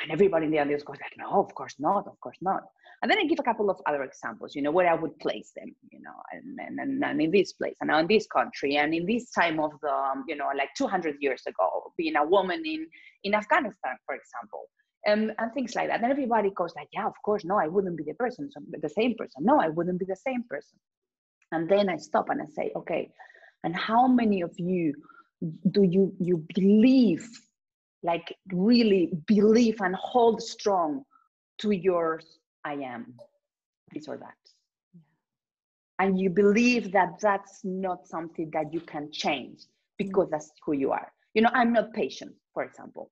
And 0.00 0.12
everybody 0.12 0.46
in 0.46 0.52
the 0.52 0.60
audience 0.60 0.84
goes 0.84 0.98
like, 1.00 1.12
no, 1.18 1.40
of 1.40 1.54
course 1.54 1.74
not, 1.78 2.06
of 2.06 2.20
course 2.20 2.36
not. 2.40 2.62
And 3.02 3.10
then 3.10 3.18
I 3.18 3.24
give 3.24 3.40
a 3.40 3.42
couple 3.42 3.68
of 3.68 3.80
other 3.86 4.02
examples, 4.04 4.54
you 4.54 4.62
know, 4.62 4.70
where 4.70 4.88
I 4.88 4.94
would 4.94 5.18
place 5.18 5.52
them, 5.56 5.74
you 5.90 6.00
know, 6.00 6.14
and, 6.32 6.58
and, 6.60 6.78
and, 6.78 7.04
and 7.04 7.20
in 7.20 7.30
this 7.30 7.52
place 7.52 7.76
and 7.80 7.88
now 7.88 7.98
in 7.98 8.06
this 8.06 8.26
country 8.26 8.76
and 8.76 8.94
in 8.94 9.06
this 9.06 9.30
time 9.30 9.58
of 9.58 9.72
the, 9.82 9.90
um, 9.90 10.24
you 10.28 10.36
know, 10.36 10.48
like 10.56 10.70
200 10.76 11.16
years 11.20 11.42
ago, 11.46 11.92
being 11.96 12.16
a 12.16 12.24
woman 12.24 12.62
in, 12.64 12.86
in 13.24 13.34
Afghanistan, 13.34 13.96
for 14.06 14.14
example. 14.14 14.68
Um, 15.08 15.30
and 15.38 15.52
things 15.52 15.74
like 15.76 15.88
that. 15.88 16.02
And 16.02 16.10
everybody 16.10 16.50
goes 16.50 16.74
like, 16.74 16.88
yeah, 16.92 17.06
of 17.06 17.14
course, 17.24 17.44
no, 17.44 17.58
I 17.58 17.68
wouldn't 17.68 17.96
be 17.96 18.02
the 18.02 18.14
person, 18.14 18.50
so 18.50 18.60
the 18.80 18.88
same 18.88 19.14
person. 19.14 19.44
No, 19.44 19.60
I 19.60 19.68
wouldn't 19.68 20.00
be 20.00 20.04
the 20.04 20.16
same 20.16 20.42
person. 20.50 20.78
And 21.52 21.68
then 21.68 21.88
I 21.88 21.96
stop 21.96 22.28
and 22.28 22.42
I 22.42 22.46
say, 22.46 22.72
okay, 22.74 23.10
and 23.64 23.74
how 23.74 24.06
many 24.06 24.42
of 24.42 24.52
you 24.58 24.94
do 25.70 25.82
you 25.82 26.14
you 26.18 26.44
believe, 26.54 27.28
like 28.02 28.34
really 28.52 29.12
believe 29.26 29.80
and 29.80 29.94
hold 29.94 30.42
strong 30.42 31.04
to 31.58 31.70
yours 31.70 32.38
I 32.64 32.74
am, 32.74 33.14
this 33.92 34.08
or 34.08 34.16
that? 34.18 34.34
And 35.98 36.18
you 36.18 36.30
believe 36.30 36.92
that 36.92 37.20
that's 37.20 37.60
not 37.64 38.06
something 38.06 38.50
that 38.52 38.72
you 38.72 38.80
can 38.80 39.10
change 39.12 39.60
because 39.96 40.28
that's 40.30 40.50
who 40.64 40.72
you 40.72 40.92
are. 40.92 41.10
You 41.34 41.42
know, 41.42 41.50
I'm 41.54 41.72
not 41.72 41.92
patient, 41.92 42.34
for 42.52 42.64
example. 42.64 43.10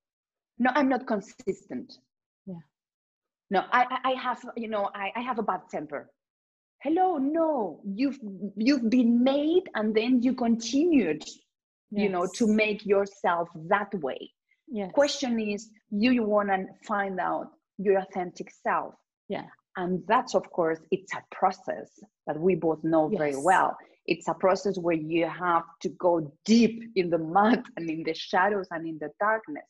No, 0.58 0.70
I'm 0.74 0.88
not 0.88 1.06
consistent. 1.06 1.98
Yeah. 2.46 2.60
No, 3.50 3.64
I, 3.72 3.98
I 4.04 4.10
have, 4.20 4.44
you 4.56 4.68
know, 4.68 4.90
I, 4.94 5.12
I 5.16 5.20
have 5.20 5.38
a 5.38 5.42
bad 5.42 5.62
temper 5.70 6.10
hello 6.83 7.16
no 7.16 7.81
you've 7.85 8.19
you've 8.57 8.88
been 8.90 9.23
made 9.23 9.62
and 9.75 9.95
then 9.95 10.23
you 10.23 10.35
continued 10.35 11.23
yes. 11.23 12.02
you 12.02 12.09
know 12.09 12.26
to 12.35 12.47
make 12.47 12.85
yourself 12.85 13.49
that 13.69 13.93
way 13.95 14.31
yes. 14.69 14.90
question 14.93 15.40
is 15.40 15.71
you, 15.90 16.11
you 16.11 16.23
want 16.23 16.49
to 16.49 16.66
find 16.87 17.19
out 17.21 17.49
your 17.78 17.99
authentic 17.99 18.50
self 18.50 18.95
yeah 19.28 19.45
and 19.76 20.02
that's 20.07 20.35
of 20.35 20.49
course 20.50 20.78
it's 20.90 21.12
a 21.14 21.23
process 21.35 21.90
that 22.26 22.38
we 22.38 22.54
both 22.54 22.83
know 22.85 23.09
yes. 23.11 23.19
very 23.19 23.37
well 23.37 23.76
it's 24.07 24.28
a 24.28 24.35
process 24.35 24.76
where 24.76 24.97
you 24.97 25.26
have 25.26 25.64
to 25.81 25.88
go 25.90 26.31
deep 26.45 26.83
in 26.97 27.09
the 27.09 27.19
mud 27.19 27.62
and 27.76 27.88
in 27.88 28.02
the 28.02 28.14
shadows 28.14 28.66
and 28.71 28.87
in 28.87 28.99
the 29.00 29.09
darkness 29.21 29.64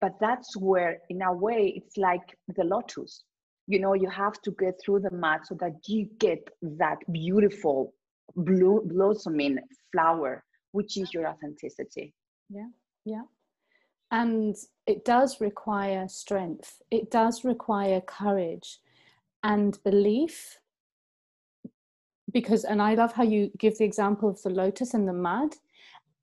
but 0.00 0.12
that's 0.20 0.56
where 0.56 0.98
in 1.10 1.22
a 1.22 1.32
way 1.32 1.72
it's 1.76 1.96
like 1.96 2.36
the 2.56 2.64
lotus 2.64 3.24
you 3.66 3.78
know 3.78 3.94
you 3.94 4.08
have 4.08 4.40
to 4.42 4.50
get 4.52 4.80
through 4.80 5.00
the 5.00 5.14
mud 5.14 5.40
so 5.44 5.54
that 5.54 5.72
you 5.86 6.08
get 6.18 6.48
that 6.62 6.98
beautiful 7.12 7.94
blue 8.36 8.82
blossoming 8.86 9.58
flower 9.92 10.44
which 10.72 10.96
is 10.96 11.12
your 11.12 11.26
authenticity. 11.28 12.14
Yeah 12.48 12.68
yeah. 13.04 13.22
And 14.10 14.54
it 14.86 15.04
does 15.04 15.40
require 15.40 16.06
strength. 16.08 16.82
It 16.90 17.10
does 17.10 17.44
require 17.44 18.00
courage 18.00 18.78
and 19.42 19.78
belief. 19.84 20.58
Because 22.32 22.64
and 22.64 22.80
i 22.80 22.94
love 22.94 23.12
how 23.12 23.24
you 23.24 23.50
give 23.58 23.76
the 23.76 23.84
example 23.84 24.28
of 24.28 24.40
the 24.42 24.50
lotus 24.50 24.94
and 24.94 25.06
the 25.08 25.12
mud. 25.12 25.54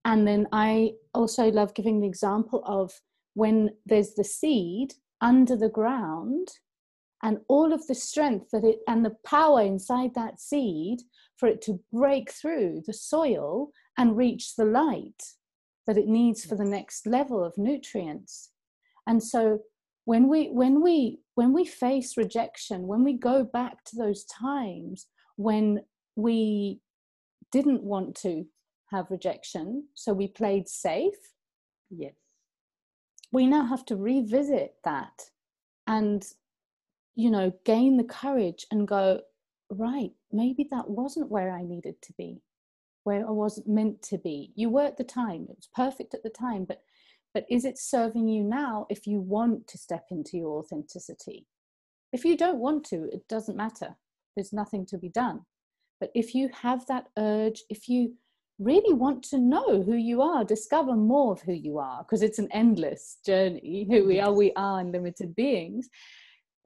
And 0.06 0.28
then 0.28 0.48
i 0.52 0.94
also 1.14 1.52
love 1.52 1.74
giving 1.74 2.00
the 2.00 2.08
example 2.08 2.64
of 2.66 3.00
when 3.34 3.72
there's 3.86 4.14
the 4.14 4.24
seed 4.24 4.94
under 5.22 5.56
the 5.56 5.70
ground 5.70 6.48
and 7.24 7.40
all 7.48 7.74
of 7.74 7.86
the 7.88 7.96
strength 7.96 8.48
that 8.52 8.64
it 8.64 8.80
and 8.88 9.04
the 9.04 9.16
power 9.26 9.62
inside 9.62 10.14
that 10.16 10.40
seed 10.40 11.00
for 11.38 11.48
it 11.48 11.62
to 11.64 11.80
break 11.92 12.32
through 12.32 12.82
the 12.86 12.94
soil 12.94 13.72
and 13.98 14.18
reach 14.18 14.56
the 14.56 14.66
light 14.66 15.24
that 15.88 15.98
it 15.98 16.08
needs 16.08 16.46
for 16.46 16.56
the 16.56 16.66
next 16.66 17.08
level 17.08 17.44
of 17.44 17.58
nutrients. 17.58 18.52
And 19.08 19.22
so 19.24 19.60
when 20.10 20.28
we 20.28 20.48
when 20.48 20.82
we 20.82 21.20
when 21.36 21.54
we 21.54 21.64
face 21.64 22.18
rejection 22.18 22.88
when 22.88 23.04
we 23.04 23.14
go 23.14 23.44
back 23.44 23.84
to 23.84 23.96
those 23.96 24.24
times 24.26 25.06
when 25.36 25.80
we 26.16 26.80
didn't 27.52 27.84
want 27.84 28.16
to 28.16 28.44
have 28.90 29.12
rejection 29.12 29.88
so 29.94 30.12
we 30.12 30.28
played 30.28 30.68
safe 30.68 31.34
yes. 31.92 32.16
we 33.32 33.46
now 33.46 33.64
have 33.64 33.86
to 33.86 33.96
revisit 33.96 34.74
that 34.84 35.30
and 35.86 36.26
you 37.20 37.30
know 37.30 37.52
gain 37.66 37.98
the 37.98 38.04
courage 38.04 38.66
and 38.72 38.88
go 38.88 39.20
right 39.70 40.12
maybe 40.32 40.68
that 40.72 40.90
wasn't 40.90 41.30
where 41.30 41.52
i 41.52 41.62
needed 41.62 42.02
to 42.02 42.14
be 42.18 42.42
where 43.04 43.28
i 43.28 43.32
wasn't 43.32 43.68
meant 43.68 44.02
to 44.02 44.18
be. 44.18 44.52
You 44.56 44.70
were 44.70 44.84
at 44.84 44.98
the 44.98 45.04
time 45.04 45.48
it 45.50 45.56
was 45.56 45.70
perfect 45.76 46.14
at 46.14 46.24
the 46.24 46.30
time 46.30 46.66
but 46.66 46.82
but 47.34 47.46
is 47.50 47.64
it 47.64 47.78
serving 47.78 48.28
you 48.28 48.44
now 48.44 48.88
if 48.90 49.06
you 49.06 49.20
want 49.20 49.68
to 49.68 49.78
step 49.78 50.06
into 50.10 50.36
your 50.36 50.60
authenticity? 50.60 51.46
If 52.12 52.26
you 52.26 52.36
don't 52.36 52.60
want 52.60 52.84
to 52.86 53.10
it 53.12 53.28
doesn't 53.28 53.58
matter. 53.58 53.96
There's 54.36 54.54
nothing 54.54 54.86
to 54.88 54.98
be 54.98 55.10
done. 55.10 55.42
But 56.00 56.12
if 56.16 56.34
you 56.34 56.50
have 56.62 56.86
that 56.88 57.08
urge 57.18 57.64
if 57.70 57.90
you 57.90 58.14
really 58.60 58.94
want 58.94 59.24
to 59.24 59.38
know 59.38 59.82
who 59.84 59.96
you 59.96 60.22
are 60.22 60.44
discover 60.44 60.96
more 60.96 61.32
of 61.32 61.42
who 61.42 61.54
you 61.54 61.78
are 61.78 62.04
because 62.04 62.22
it's 62.22 62.40
an 62.40 62.50
endless 62.52 63.18
journey 63.26 63.88
who 63.90 64.06
we 64.06 64.20
are 64.20 64.34
we 64.34 64.52
are 64.58 64.82
unlimited 64.82 65.34
beings 65.34 65.88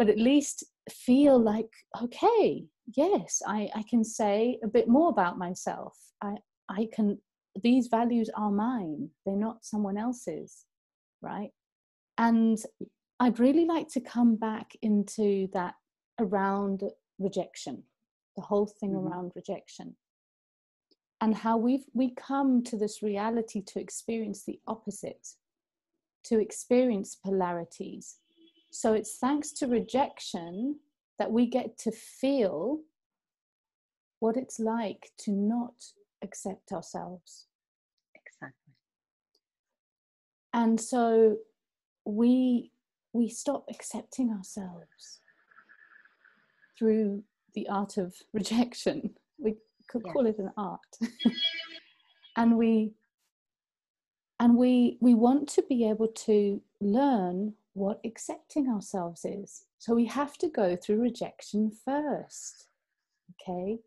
but 0.03 0.11
at 0.11 0.19
least 0.19 0.65
feel 0.91 1.39
like 1.39 1.69
okay 2.01 2.65
yes 2.97 3.41
i 3.47 3.69
i 3.73 3.81
can 3.89 4.03
say 4.03 4.59
a 4.61 4.67
bit 4.67 4.89
more 4.89 5.09
about 5.09 5.37
myself. 5.37 5.97
I 6.21 6.35
i 6.67 6.89
can 6.93 7.19
these 7.61 7.87
values 7.87 8.29
are 8.35 8.51
mine. 8.51 9.11
They're 9.25 9.45
not 9.47 9.63
someone 9.63 9.97
else's 9.97 10.65
right? 11.21 11.51
And 12.17 12.57
i'd 13.21 13.39
really 13.39 13.63
like 13.63 13.87
to 13.93 14.01
come 14.01 14.35
back 14.35 14.71
into 14.81 15.47
that 15.53 15.75
around 16.19 16.83
rejection 17.17 17.83
the 18.35 18.41
whole 18.41 18.67
thing 18.67 18.91
mm-hmm. 18.91 19.07
around 19.07 19.31
rejection. 19.37 19.95
And 21.21 21.33
how 21.33 21.55
we've 21.55 21.85
we 21.93 22.13
come 22.13 22.61
to 22.63 22.75
this 22.77 23.01
reality 23.01 23.61
to 23.67 23.79
experience 23.79 24.43
the 24.43 24.59
opposite 24.67 25.25
to 26.25 26.41
experience 26.41 27.15
polarities 27.15 28.17
so 28.73 28.93
it's 28.93 29.17
thanks 29.17 29.51
to 29.51 29.67
rejection 29.67 30.79
that 31.19 31.31
we 31.31 31.45
get 31.45 31.77
to 31.77 31.91
feel 31.91 32.79
what 34.19 34.35
it's 34.35 34.59
like 34.59 35.11
to 35.19 35.31
not 35.31 35.75
accept 36.23 36.71
ourselves. 36.71 37.45
Exactly. 38.15 38.73
And 40.53 40.81
so 40.81 41.37
we 42.03 42.71
we 43.13 43.29
stop 43.29 43.65
accepting 43.69 44.31
ourselves 44.31 45.19
through 46.75 47.23
the 47.53 47.69
art 47.69 47.97
of 47.97 48.15
rejection. 48.33 49.11
We 49.37 49.57
could 49.87 50.01
yes. 50.03 50.13
call 50.13 50.25
it 50.25 50.39
an 50.39 50.51
art. 50.57 50.97
and 52.37 52.57
we 52.57 52.93
and 54.39 54.57
we 54.57 54.97
we 54.99 55.13
want 55.13 55.47
to 55.49 55.61
be 55.69 55.87
able 55.87 56.07
to 56.07 56.59
learn 56.81 57.53
what 57.73 57.99
accepting 58.05 58.69
ourselves 58.69 59.25
is. 59.25 59.63
So 59.79 59.93
we 59.95 60.05
have 60.05 60.37
to 60.37 60.47
go 60.47 60.75
through 60.75 61.01
rejection 61.01 61.71
first. 61.83 62.67
Okay? 63.31 63.79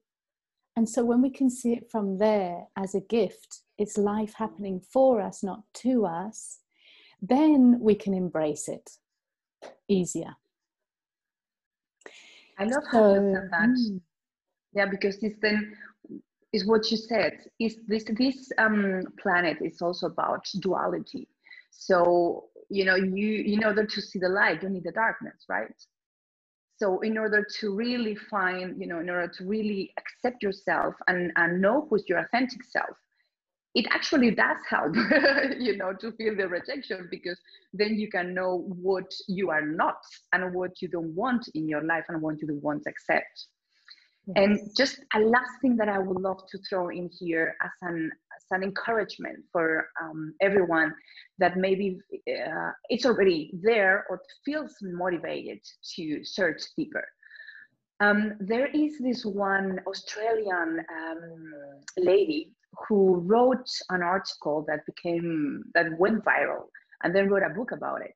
And 0.77 0.89
so 0.89 1.05
when 1.05 1.23
we 1.23 1.31
can 1.31 1.49
see 1.49 1.73
it 1.73 1.91
from 1.91 2.19
there 2.19 2.67
as 2.77 2.95
a 2.95 3.01
gift, 3.01 3.63
it's 3.79 3.97
life 3.97 4.35
happening 4.35 4.81
for 4.81 5.21
us, 5.21 5.43
not 5.43 5.63
to 5.75 6.05
us, 6.05 6.59
then 7.23 7.79
we 7.81 7.95
can 7.95 8.13
embrace 8.13 8.69
it 8.69 8.91
easier. 9.89 10.35
I 12.59 12.65
love 12.65 12.85
how 12.91 13.15
you 13.15 13.35
said 13.35 13.49
that. 13.51 13.69
Mm. 13.69 14.01
Yeah, 14.75 14.87
because 14.87 15.19
this 15.19 15.35
then 15.41 15.75
is 16.53 16.67
what 16.67 16.91
you 16.91 16.97
said. 16.97 17.39
Is 17.59 17.77
this 17.87 18.05
this 18.19 18.51
um, 18.59 19.03
planet 19.21 19.59
is 19.61 19.81
also 19.81 20.07
about 20.07 20.47
duality. 20.61 21.29
So 21.71 22.45
you 22.69 22.85
know 22.85 22.97
you 22.97 23.43
in 23.45 23.65
order 23.65 23.85
to 23.85 24.01
see 24.01 24.19
the 24.19 24.29
light 24.29 24.63
you 24.63 24.69
need 24.69 24.85
the 24.85 24.93
darkness 24.93 25.45
right? 25.49 25.75
So 26.79 27.01
in 27.01 27.17
order 27.17 27.47
to 27.61 27.75
really 27.75 28.15
find 28.15 28.81
you 28.81 28.87
know 28.87 29.01
in 29.01 29.09
order 29.09 29.29
to 29.39 29.45
really 29.45 29.93
accept 29.99 30.43
yourself 30.43 30.95
and 31.09 31.33
and 31.37 31.61
know 31.61 31.87
who's 31.89 32.05
your 32.09 32.19
authentic 32.19 32.63
self 32.65 32.97
it 33.77 33.87
actually 33.91 34.31
does 34.31 34.57
help 34.69 34.95
you 35.59 35.77
know 35.77 35.93
to 36.01 36.11
feel 36.13 36.35
the 36.35 36.49
rejection 36.49 37.07
because 37.11 37.39
then 37.75 37.95
you 37.95 38.09
can 38.11 38.35
know 38.35 38.65
what 38.69 39.11
you 39.29 39.51
are 39.51 39.65
not 39.65 40.01
and 40.33 40.55
what 40.55 40.81
you 40.81 40.89
don't 40.89 41.15
want 41.15 41.47
in 41.55 41.69
your 41.69 41.85
life 41.85 42.05
and 42.09 42.21
what 42.23 42.41
you 42.41 42.49
don't 42.49 42.63
want 42.63 42.83
to 42.83 42.91
accept 42.91 43.47
and 44.35 44.59
just 44.77 44.99
a 45.15 45.21
last 45.21 45.53
thing 45.63 45.77
that 45.77 45.89
i 45.89 45.99
would 45.99 46.21
love 46.21 46.41
to 46.51 46.59
throw 46.69 46.89
in 46.89 47.09
here 47.21 47.55
as 47.63 47.71
an 47.83 48.11
as 48.37 48.45
an 48.51 48.63
encouragement 48.63 49.39
for 49.53 49.89
um, 50.03 50.35
everyone 50.41 50.95
that 51.39 51.57
maybe 51.57 51.99
uh, 52.13 52.71
it's 52.89 53.07
already 53.07 53.51
there 53.63 54.05
or 54.11 54.21
feels 54.45 54.75
motivated 54.83 55.61
to 55.95 56.25
search 56.25 56.63
deeper. 56.77 57.05
Um, 58.01 58.35
there 58.41 58.67
is 58.67 58.99
this 58.99 59.25
one 59.25 59.81
Australian 59.87 60.85
um, 61.01 61.53
lady 61.97 62.53
who 62.89 63.17
wrote 63.21 63.71
an 63.89 64.03
article 64.03 64.65
that 64.69 64.85
became 64.85 65.65
that 65.75 65.99
went 65.99 66.23
viral 66.25 66.65
and 67.03 67.15
then 67.15 67.29
wrote 67.29 67.43
a 67.43 67.55
book 67.55 67.73
about 67.73 68.03
it. 68.03 68.15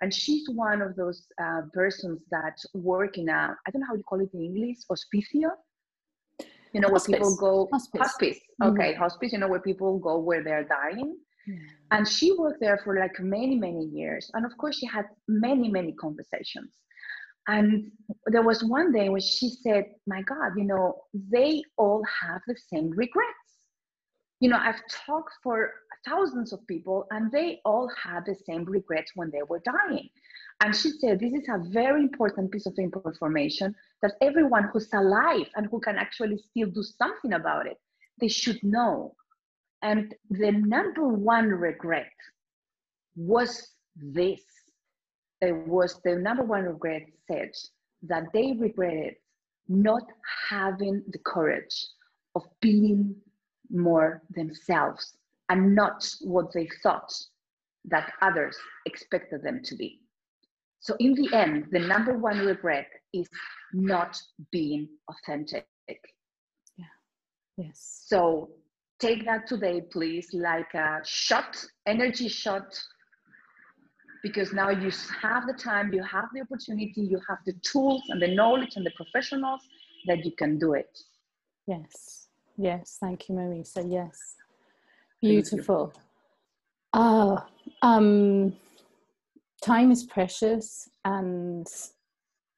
And 0.00 0.12
she's 0.12 0.48
one 0.50 0.82
of 0.82 0.94
those 0.94 1.26
uh, 1.42 1.62
persons 1.72 2.20
that 2.30 2.56
work 2.74 3.16
in 3.18 3.28
a 3.28 3.56
I 3.66 3.70
don't 3.70 3.80
know 3.80 3.86
how 3.88 3.94
you 3.94 4.02
call 4.02 4.20
it 4.20 4.30
in 4.34 4.42
English, 4.42 4.78
hospicio 4.90 5.50
you 6.76 6.80
know 6.80 6.88
hospice. 6.88 7.08
where 7.08 7.18
people 7.18 7.36
go 7.36 7.68
hospice, 7.72 8.00
hospice. 8.00 8.38
Mm-hmm. 8.38 8.70
okay 8.70 8.92
mm-hmm. 8.92 9.02
hospice 9.02 9.32
you 9.32 9.38
know 9.38 9.48
where 9.48 9.60
people 9.60 9.98
go 9.98 10.18
where 10.18 10.42
they're 10.44 10.64
dying 10.64 11.16
and 11.92 12.08
she 12.08 12.32
worked 12.32 12.60
there 12.60 12.80
for 12.82 12.98
like 12.98 13.20
many 13.20 13.56
many 13.56 13.84
years 13.84 14.28
and 14.34 14.44
of 14.44 14.56
course 14.58 14.76
she 14.78 14.86
had 14.86 15.06
many 15.28 15.68
many 15.68 15.92
conversations 15.92 16.72
and 17.46 17.92
there 18.26 18.42
was 18.42 18.64
one 18.64 18.92
day 18.92 19.08
when 19.08 19.20
she 19.20 19.48
said 19.62 19.84
my 20.08 20.22
god 20.22 20.50
you 20.56 20.64
know 20.64 20.86
they 21.30 21.62
all 21.78 22.02
have 22.20 22.40
the 22.48 22.56
same 22.72 22.90
regrets 22.90 23.55
you 24.40 24.48
know 24.48 24.58
i've 24.60 24.80
talked 25.06 25.32
for 25.42 25.72
thousands 26.06 26.52
of 26.52 26.64
people 26.66 27.06
and 27.10 27.32
they 27.32 27.60
all 27.64 27.90
had 28.02 28.24
the 28.26 28.34
same 28.34 28.64
regrets 28.64 29.12
when 29.14 29.30
they 29.30 29.42
were 29.48 29.60
dying 29.64 30.08
and 30.60 30.74
she 30.74 30.90
said, 30.90 31.20
This 31.20 31.34
is 31.34 31.46
a 31.48 31.58
very 31.68 32.02
important 32.02 32.50
piece 32.50 32.66
of 32.66 32.78
information 32.78 33.74
that 34.02 34.14
everyone 34.22 34.70
who's 34.72 34.88
alive 34.94 35.48
and 35.54 35.66
who 35.66 35.80
can 35.80 35.96
actually 35.96 36.38
still 36.38 36.70
do 36.70 36.82
something 36.82 37.34
about 37.34 37.66
it, 37.66 37.78
they 38.20 38.28
should 38.28 38.62
know. 38.62 39.14
And 39.82 40.14
the 40.30 40.52
number 40.52 41.08
one 41.08 41.48
regret 41.48 42.10
was 43.16 43.68
this. 43.96 44.40
It 45.42 45.54
was 45.66 46.00
the 46.04 46.16
number 46.16 46.42
one 46.42 46.64
regret 46.64 47.02
said 47.30 47.50
that 48.04 48.24
they 48.32 48.54
regretted 48.58 49.16
not 49.68 50.02
having 50.48 51.02
the 51.08 51.18
courage 51.18 51.86
of 52.34 52.42
being 52.62 53.14
more 53.70 54.22
themselves 54.30 55.16
and 55.48 55.74
not 55.74 56.08
what 56.22 56.52
they 56.52 56.68
thought 56.82 57.12
that 57.84 58.12
others 58.20 58.56
expected 58.84 59.42
them 59.42 59.60
to 59.64 59.76
be. 59.76 60.00
So 60.80 60.96
in 61.00 61.14
the 61.14 61.34
end, 61.34 61.66
the 61.72 61.78
number 61.78 62.16
one 62.18 62.38
regret 62.38 62.86
is 63.12 63.28
not 63.72 64.20
being 64.52 64.88
authentic. 65.08 65.66
Yeah. 66.76 66.84
Yes. 67.56 68.02
So 68.06 68.50
take 68.98 69.24
that 69.26 69.46
today, 69.46 69.82
please, 69.92 70.28
like 70.32 70.74
a 70.74 71.00
shot, 71.04 71.64
energy 71.86 72.28
shot, 72.28 72.78
because 74.22 74.52
now 74.52 74.70
you 74.70 74.90
have 75.22 75.46
the 75.46 75.54
time, 75.54 75.92
you 75.92 76.02
have 76.02 76.26
the 76.34 76.40
opportunity, 76.40 77.02
you 77.02 77.20
have 77.28 77.38
the 77.46 77.54
tools 77.62 78.02
and 78.08 78.20
the 78.20 78.34
knowledge 78.34 78.76
and 78.76 78.84
the 78.84 78.92
professionals 78.96 79.60
that 80.06 80.24
you 80.24 80.32
can 80.32 80.58
do 80.58 80.74
it. 80.74 80.98
Yes. 81.66 82.25
Yes. 82.56 82.98
Thank 83.00 83.28
you, 83.28 83.34
Marisa. 83.34 83.84
Yes. 83.88 84.36
Beautiful. 85.20 85.92
Ah, 86.92 87.46
um, 87.82 88.54
time 89.62 89.90
is 89.90 90.04
precious 90.04 90.88
and 91.04 91.66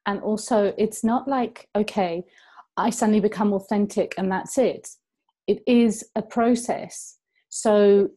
and 0.06 0.20
also 0.20 0.74
it's 0.76 1.04
not 1.04 1.28
like 1.28 1.68
okay 1.76 2.22
i 2.76 2.90
suddenly 2.90 3.20
become 3.20 3.52
authentic 3.52 4.14
and 4.18 4.30
that's 4.30 4.58
it 4.58 4.88
it 5.46 5.62
is 5.66 6.04
a 6.16 6.22
process 6.22 7.18
so 7.48 8.08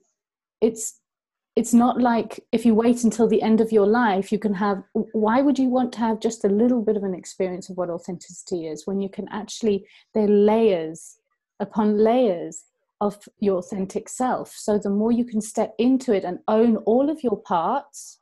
it's 0.61 0.99
it's 1.55 1.73
not 1.73 1.99
like 1.99 2.39
if 2.51 2.65
you 2.65 2.73
wait 2.73 3.03
until 3.03 3.27
the 3.27 3.41
end 3.41 3.61
of 3.61 3.71
your 3.71 3.85
life 3.85 4.31
you 4.31 4.39
can 4.39 4.53
have 4.53 4.83
why 5.13 5.41
would 5.41 5.59
you 5.59 5.69
want 5.69 5.91
to 5.91 5.99
have 5.99 6.19
just 6.19 6.43
a 6.43 6.49
little 6.49 6.81
bit 6.81 6.97
of 6.97 7.03
an 7.03 7.13
experience 7.13 7.69
of 7.69 7.77
what 7.77 7.89
authenticity 7.89 8.67
is 8.67 8.87
when 8.87 8.99
you 8.99 9.09
can 9.09 9.27
actually 9.29 9.85
there 10.13 10.23
are 10.23 10.27
layers 10.27 11.17
upon 11.61 11.97
layers 11.97 12.65
of 12.99 13.17
your 13.39 13.57
authentic 13.59 14.09
self. 14.09 14.53
So 14.55 14.77
the 14.77 14.89
more 14.89 15.11
you 15.11 15.25
can 15.25 15.41
step 15.41 15.73
into 15.77 16.13
it 16.13 16.23
and 16.23 16.39
own 16.47 16.77
all 16.77 17.09
of 17.09 17.23
your 17.23 17.37
parts 17.37 18.19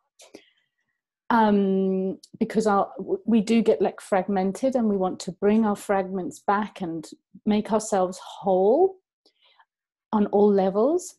um, 1.30 2.20
because 2.40 2.66
our, 2.66 2.92
we 3.26 3.42
do 3.42 3.62
get 3.62 3.82
like 3.82 4.02
fragmented 4.02 4.76
and 4.76 4.88
we 4.88 4.98
want 4.98 5.20
to 5.22 5.32
bring 5.32 5.66
our 5.66 5.76
fragments 5.76 6.40
back 6.40 6.82
and 6.82 7.08
make 7.46 7.72
ourselves 7.72 8.20
whole 8.24 8.98
on 10.12 10.26
all 10.28 10.52
levels 10.52 11.16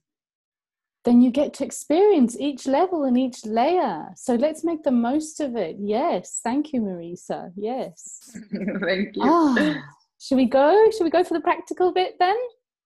then 1.05 1.23
you 1.23 1.31
get 1.31 1.55
to 1.55 1.65
experience 1.65 2.37
each 2.39 2.67
level 2.67 3.05
and 3.05 3.17
each 3.17 3.47
layer. 3.47 4.09
So 4.17 4.35
let's 4.35 4.65
make 4.65 4.83
the 4.83 4.91
most 4.91 5.41
of 5.41 5.57
it. 5.57 5.77
Yes. 5.81 6.41
Thank 6.45 6.73
you 6.73 6.83
marisa. 6.83 7.53
Yes. 7.57 8.37
Thank 8.53 9.17
you. 9.17 9.23
Oh, 9.23 9.75
should 10.21 10.37
we 10.37 10.47
go? 10.47 10.91
Should 10.91 11.05
we 11.05 11.11
go 11.11 11.25
for 11.25 11.35
the 11.35 11.41
practical 11.41 11.93
bit 11.93 12.17
then? 12.19 12.37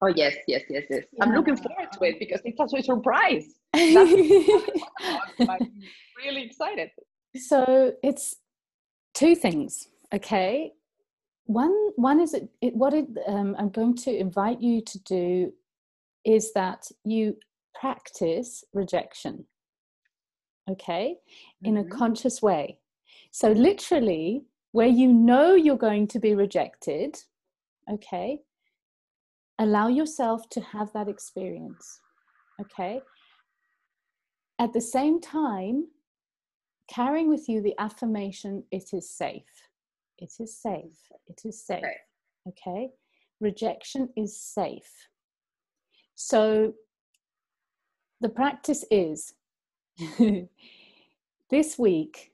Oh 0.03 0.13
yes 0.15 0.35
yes 0.47 0.63
yes 0.69 0.85
yes. 0.91 1.05
Yeah. 1.13 1.25
i'm 1.25 1.35
looking 1.35 1.57
forward 1.57 1.89
to 1.93 2.05
it 2.05 2.19
because 2.19 2.41
it's 2.45 2.59
such 2.59 2.79
a 2.79 2.83
surprise 2.83 3.47
i'm 3.75 3.97
really 6.19 6.43
excited. 6.43 6.91
So 7.37 7.95
it's 8.03 8.37
two 9.15 9.35
things 9.35 9.89
okay? 10.13 10.73
One 11.47 11.75
one 11.97 12.21
is 12.21 12.35
it, 12.35 12.49
it 12.61 12.75
what 12.75 12.93
it, 12.93 13.07
um, 13.27 13.57
i'm 13.59 13.71
going 13.71 13.97
to 13.97 14.15
invite 14.15 14.61
you 14.61 14.83
to 14.83 14.99
do 15.01 15.53
is 16.25 16.53
that 16.53 16.91
you 17.05 17.37
practice 17.75 18.65
rejection 18.73 19.47
okay? 20.71 21.17
In 21.63 21.75
mm-hmm. 21.75 21.93
a 21.93 21.97
conscious 21.97 22.41
way. 22.41 22.79
So 23.31 23.53
literally 23.53 24.45
where 24.75 24.89
you 24.89 25.13
know 25.13 25.55
you're 25.55 25.77
going 25.77 26.07
to 26.07 26.19
be 26.19 26.35
rejected 26.35 27.17
okay 27.91 28.41
allow 29.59 29.89
yourself 29.89 30.49
to 30.49 30.61
have 30.61 30.93
that 30.93 31.09
experience 31.09 32.01
okay? 32.61 33.01
At 34.59 34.73
the 34.73 34.81
same 34.81 35.21
time 35.21 35.89
carrying 36.89 37.29
with 37.29 37.49
you 37.49 37.61
the 37.61 37.75
affirmation 37.79 38.65
it 38.71 38.91
is 38.93 39.11
safe. 39.11 39.43
It 40.19 40.33
is 40.39 40.57
safe. 40.57 40.99
It 41.27 41.41
is 41.45 41.65
safe 41.65 41.83
okay, 42.49 42.61
okay? 42.67 42.91
rejection 43.41 44.09
is 44.17 44.41
safe. 44.41 45.09
So 46.15 46.75
the 48.21 48.29
practice 48.29 48.85
is 48.91 49.35
this 51.51 51.79
week 51.79 52.33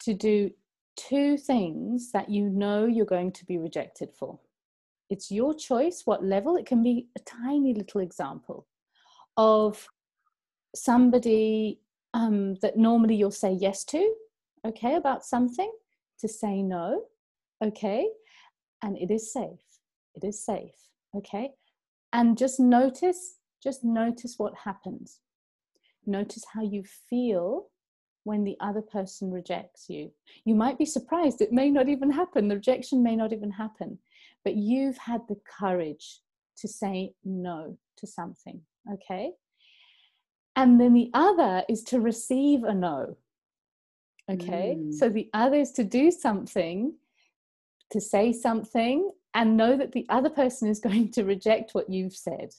to 0.00 0.14
do 0.14 0.50
two 0.96 1.36
things 1.36 2.12
that 2.12 2.30
you 2.30 2.48
know 2.48 2.86
you're 2.86 3.06
going 3.06 3.32
to 3.32 3.44
be 3.44 3.58
rejected 3.58 4.10
for. 4.12 4.38
It's 5.08 5.30
your 5.30 5.54
choice 5.54 6.02
what 6.04 6.24
level. 6.24 6.56
It 6.56 6.66
can 6.66 6.82
be 6.82 7.08
a 7.16 7.20
tiny 7.20 7.74
little 7.74 8.00
example 8.00 8.66
of 9.36 9.86
somebody 10.74 11.80
um, 12.14 12.56
that 12.56 12.76
normally 12.76 13.14
you'll 13.14 13.30
say 13.30 13.52
yes 13.52 13.84
to, 13.84 14.14
okay, 14.66 14.94
about 14.94 15.24
something, 15.24 15.70
to 16.20 16.28
say 16.28 16.62
no, 16.62 17.04
okay, 17.62 18.08
and 18.82 18.96
it 18.96 19.10
is 19.10 19.32
safe. 19.32 19.60
It 20.14 20.24
is 20.24 20.44
safe, 20.44 20.74
okay? 21.14 21.50
And 22.12 22.38
just 22.38 22.58
notice 22.58 23.36
just 23.66 23.82
notice 23.82 24.34
what 24.38 24.54
happens. 24.54 25.18
Notice 26.06 26.44
how 26.52 26.62
you 26.62 26.84
feel 27.10 27.66
when 28.26 28.42
the 28.42 28.56
other 28.58 28.82
person 28.82 29.30
rejects 29.30 29.88
you. 29.88 30.10
You 30.44 30.56
might 30.56 30.78
be 30.78 30.84
surprised, 30.84 31.40
it 31.40 31.52
may 31.52 31.70
not 31.70 31.88
even 31.88 32.10
happen, 32.10 32.48
the 32.48 32.56
rejection 32.56 33.00
may 33.00 33.14
not 33.14 33.32
even 33.32 33.52
happen, 33.52 34.00
but 34.44 34.56
you've 34.56 34.98
had 34.98 35.20
the 35.28 35.38
courage 35.58 36.22
to 36.58 36.66
say 36.66 37.12
no 37.24 37.78
to 37.98 38.06
something, 38.06 38.60
okay? 38.92 39.30
And 40.56 40.80
then 40.80 40.92
the 40.92 41.08
other 41.14 41.62
is 41.68 41.84
to 41.84 42.00
receive 42.00 42.64
a 42.64 42.74
no, 42.74 43.16
okay? 44.28 44.76
Mm. 44.76 44.92
So 44.92 45.08
the 45.08 45.30
other 45.32 45.58
is 45.58 45.70
to 45.72 45.84
do 45.84 46.10
something, 46.10 46.94
to 47.92 48.00
say 48.00 48.32
something, 48.32 49.08
and 49.34 49.56
know 49.56 49.76
that 49.76 49.92
the 49.92 50.06
other 50.08 50.30
person 50.30 50.68
is 50.68 50.80
going 50.88 51.12
to 51.12 51.22
reject 51.22 51.76
what 51.76 51.88
you've 51.88 52.16
said. 52.16 52.50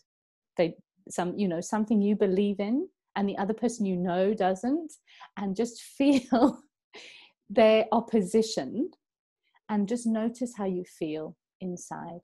They 0.56 0.78
some 1.10 1.38
you 1.38 1.48
know 1.48 1.62
something 1.62 2.02
you 2.02 2.16
believe 2.18 2.60
in 2.60 2.90
and 3.18 3.28
the 3.28 3.38
other 3.38 3.54
person 3.54 3.86
you 3.86 3.98
know 3.98 4.34
doesn't 4.34 4.94
and 5.36 5.56
just 5.56 5.82
feel 5.98 6.62
their 7.50 7.86
opposition 7.92 8.92
and 9.70 9.88
just 9.88 10.08
notice 10.08 10.54
how 10.58 10.66
you 10.66 10.86
feel 10.86 11.36
inside. 11.60 12.22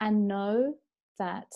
And 0.00 0.26
know 0.26 0.76
that 1.18 1.52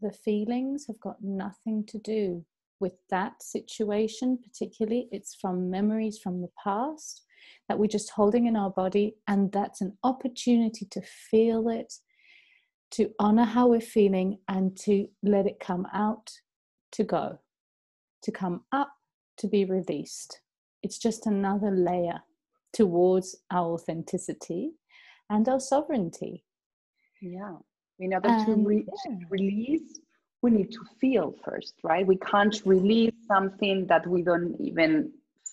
the 0.00 0.12
feelings 0.12 0.86
have 0.86 1.00
got 1.00 1.16
nothing 1.20 1.84
to 1.86 1.98
do 1.98 2.44
with 2.80 2.92
that 3.10 3.42
situation 3.42 4.38
particularly 4.40 5.08
it's 5.10 5.34
from 5.34 5.68
memories 5.68 6.20
from 6.22 6.40
the 6.40 6.50
past 6.62 7.24
that 7.68 7.76
we're 7.76 7.88
just 7.88 8.10
holding 8.10 8.46
in 8.46 8.54
our 8.54 8.70
body 8.70 9.16
and 9.26 9.50
that's 9.50 9.80
an 9.80 9.98
opportunity 10.04 10.86
to 10.88 11.02
feel 11.02 11.68
it 11.68 11.92
to 12.90 13.10
honor 13.18 13.44
how 13.44 13.68
we're 13.68 13.80
feeling 13.80 14.38
and 14.48 14.76
to 14.76 15.08
let 15.22 15.46
it 15.46 15.60
come 15.60 15.86
out 15.92 16.30
to 16.92 17.04
go, 17.04 17.38
to 18.22 18.32
come 18.32 18.62
up, 18.72 18.90
to 19.38 19.46
be 19.46 19.64
released. 19.64 20.40
It's 20.82 20.98
just 20.98 21.26
another 21.26 21.70
layer 21.70 22.20
towards 22.72 23.36
our 23.50 23.74
authenticity 23.74 24.72
and 25.30 25.48
our 25.48 25.60
sovereignty. 25.60 26.44
Yeah. 27.20 27.56
In 27.98 28.14
order 28.14 28.28
to, 28.46 28.54
re- 28.54 28.86
yeah. 28.86 29.14
to 29.14 29.26
release, 29.30 30.00
we 30.42 30.50
need 30.50 30.70
to 30.70 30.84
feel 31.00 31.34
first, 31.44 31.74
right? 31.82 32.06
We 32.06 32.16
can't 32.16 32.60
release 32.64 33.14
something 33.26 33.86
that 33.88 34.06
we 34.06 34.22
don't 34.22 34.54
even 34.60 35.12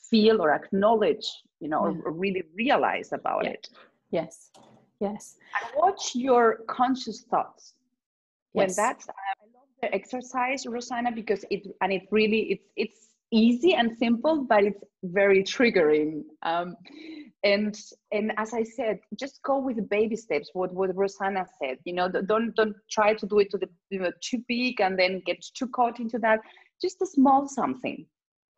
feel 0.10 0.41
or 0.41 0.51
acknowledge, 0.51 1.25
you 1.60 1.69
know, 1.69 1.88
yeah. 1.88 2.01
or, 2.04 2.10
or, 2.10 2.12
really 2.12 2.43
realize 2.54 3.12
about 3.12 3.45
yeah. 3.45 3.51
it. 3.51 3.69
Yes 4.12 4.51
yes 4.99 5.36
and 5.62 5.71
watch 5.82 6.15
your 6.15 6.60
conscious 6.67 7.21
thoughts 7.30 7.73
when 8.54 8.67
yes. 8.67 8.75
that's 8.75 9.08
i 9.10 9.12
love 9.12 9.35
the 9.81 9.93
exercise 9.93 10.65
rosanna 10.67 11.11
because 11.11 11.43
it 11.49 11.67
and 11.81 11.91
it 11.91 12.03
really 12.11 12.41
it's 12.51 12.69
it's 12.75 13.09
easy 13.31 13.73
and 13.73 13.97
simple 13.97 14.43
but 14.43 14.63
it's 14.63 14.83
very 15.03 15.43
triggering 15.43 16.23
um, 16.43 16.75
and 17.43 17.75
and 18.11 18.31
as 18.38 18.53
i 18.53 18.63
said 18.63 18.99
just 19.19 19.41
go 19.43 19.59
with 19.59 19.75
the 19.75 19.81
baby 19.81 20.15
steps 20.15 20.49
what 20.53 20.73
what 20.73 20.95
rosanna 20.95 21.45
said 21.59 21.77
you 21.85 21.93
know 21.93 22.07
don't 22.09 22.55
don't 22.55 22.75
try 22.89 23.13
to 23.13 23.25
do 23.25 23.39
it 23.39 23.49
to 23.49 23.57
the 23.57 23.67
you 23.89 23.99
know 23.99 24.11
too 24.21 24.41
big 24.47 24.79
and 24.79 24.97
then 24.97 25.21
get 25.25 25.43
too 25.55 25.67
caught 25.67 25.99
into 25.99 26.17
that 26.19 26.39
just 26.81 27.01
a 27.01 27.05
small 27.05 27.47
something 27.47 28.05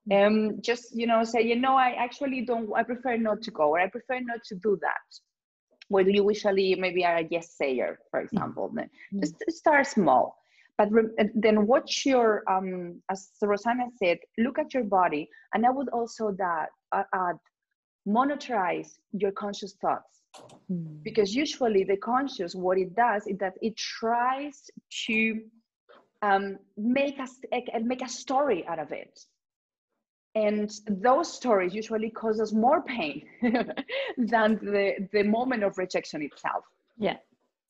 mm. 0.09 0.27
um 0.27 0.61
just 0.61 0.95
you 0.95 1.07
know 1.07 1.23
say 1.23 1.41
you 1.41 1.55
know 1.55 1.75
i 1.75 1.91
actually 1.91 2.41
don't 2.41 2.69
i 2.75 2.83
prefer 2.83 3.17
not 3.17 3.41
to 3.41 3.51
go 3.51 3.69
or 3.69 3.79
i 3.79 3.87
prefer 3.87 4.19
not 4.19 4.43
to 4.43 4.55
do 4.55 4.77
that 4.81 5.07
where 5.89 6.07
you 6.07 6.27
usually 6.29 6.75
maybe 6.75 7.05
are 7.05 7.17
a 7.17 7.27
yes 7.29 7.55
sayer, 7.55 7.99
for 8.11 8.19
example. 8.19 8.69
Mm-hmm. 8.69 9.19
Just 9.19 9.35
start 9.49 9.87
small, 9.87 10.37
but 10.77 10.91
re- 10.91 11.09
then 11.35 11.65
watch 11.65 12.05
your, 12.05 12.43
um, 12.49 13.01
as 13.11 13.29
Rosanna 13.41 13.85
said, 14.01 14.19
look 14.37 14.59
at 14.59 14.73
your 14.73 14.83
body, 14.83 15.29
and 15.53 15.65
I 15.65 15.69
would 15.69 15.89
also 15.89 16.31
that 16.37 16.67
uh, 16.91 17.03
add 17.13 17.35
monitorize 18.07 18.87
your 19.11 19.31
conscious 19.31 19.73
thoughts 19.81 20.21
mm. 20.71 21.03
because 21.03 21.35
usually 21.35 21.83
the 21.83 21.97
conscious 21.97 22.55
what 22.55 22.77
it 22.77 22.95
does 22.95 23.27
is 23.27 23.37
that 23.37 23.53
it 23.61 23.75
tries 23.75 24.69
to 25.07 25.41
um, 26.21 26.57
make 26.77 27.19
us 27.19 27.35
and 27.73 27.85
make 27.85 28.01
a 28.01 28.07
story 28.07 28.65
out 28.65 28.79
of 28.79 28.93
it 28.93 29.19
and 30.37 30.71
those 30.87 31.33
stories 31.33 31.73
usually 31.73 32.09
cause 32.09 32.39
us 32.39 32.53
more 32.53 32.83
pain 32.83 33.23
than 34.17 34.59
the, 34.61 35.07
the 35.11 35.23
moment 35.23 35.63
of 35.63 35.77
rejection 35.77 36.21
itself. 36.21 36.63
Yeah. 36.97 37.17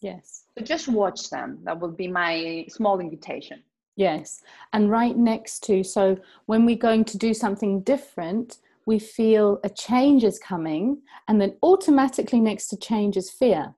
Yes. 0.02 0.44
So 0.58 0.64
just 0.64 0.88
watch 0.88 1.30
them. 1.30 1.60
That 1.64 1.80
will 1.80 1.92
be 1.92 2.08
my 2.08 2.66
small 2.70 3.00
invitation. 3.00 3.64
Yes. 3.96 4.42
And 4.74 4.92
right 4.92 5.18
next 5.18 5.64
to, 5.66 5.84
so 5.84 6.18
when 6.46 6.66
we're 6.66 6.76
going 6.76 7.04
to 7.06 7.18
do 7.18 7.34
something 7.34 7.82
different, 7.82 8.58
we 8.86 9.00
feel 9.00 9.60
a 9.64 9.70
change 9.70 10.24
is 10.24 10.40
coming, 10.40 11.02
and 11.28 11.42
then 11.42 11.58
automatically 11.62 12.40
next 12.40 12.68
to 12.68 12.78
change 12.78 13.18
is 13.18 13.30
fear. 13.30 13.74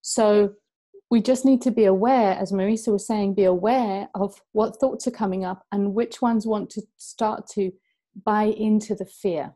So 0.00 0.54
we 1.10 1.20
just 1.20 1.44
need 1.44 1.60
to 1.62 1.70
be 1.70 1.84
aware, 1.84 2.32
as 2.32 2.52
Marisa 2.52 2.92
was 2.92 3.06
saying, 3.06 3.34
be 3.34 3.44
aware 3.44 4.08
of 4.14 4.40
what 4.52 4.76
thoughts 4.80 5.06
are 5.06 5.12
coming 5.12 5.44
up 5.44 5.66
and 5.72 5.94
which 5.94 6.22
ones 6.22 6.46
want 6.46 6.70
to 6.70 6.82
start 6.96 7.46
to 7.48 7.72
buy 8.24 8.44
into 8.44 8.94
the 8.94 9.04
fear. 9.04 9.54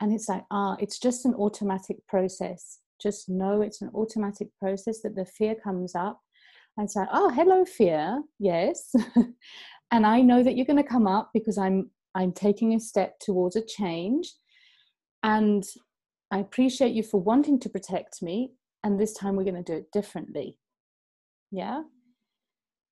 And 0.00 0.12
it's 0.12 0.28
like, 0.28 0.44
ah, 0.50 0.76
it's 0.78 0.98
just 0.98 1.24
an 1.24 1.34
automatic 1.34 2.06
process. 2.06 2.78
Just 3.00 3.28
know 3.28 3.60
it's 3.60 3.82
an 3.82 3.90
automatic 3.94 4.48
process 4.58 5.00
that 5.02 5.14
the 5.14 5.24
fear 5.24 5.54
comes 5.54 5.94
up. 5.94 6.20
And 6.78 6.90
say, 6.90 7.06
oh, 7.10 7.30
hello, 7.30 7.64
fear. 7.64 8.22
Yes. 8.38 8.94
and 9.90 10.04
I 10.04 10.20
know 10.20 10.42
that 10.42 10.56
you're 10.56 10.66
going 10.66 10.82
to 10.82 10.88
come 10.88 11.06
up 11.06 11.30
because 11.32 11.56
I'm 11.56 11.90
I'm 12.14 12.32
taking 12.32 12.74
a 12.74 12.80
step 12.80 13.18
towards 13.18 13.56
a 13.56 13.64
change. 13.64 14.34
And 15.22 15.64
I 16.30 16.38
appreciate 16.38 16.92
you 16.92 17.02
for 17.02 17.20
wanting 17.20 17.60
to 17.60 17.68
protect 17.68 18.22
me. 18.22 18.52
And 18.84 18.98
this 18.98 19.14
time 19.14 19.36
we're 19.36 19.44
going 19.44 19.62
to 19.62 19.72
do 19.72 19.78
it 19.78 19.92
differently. 19.92 20.58
Yeah. 21.50 21.82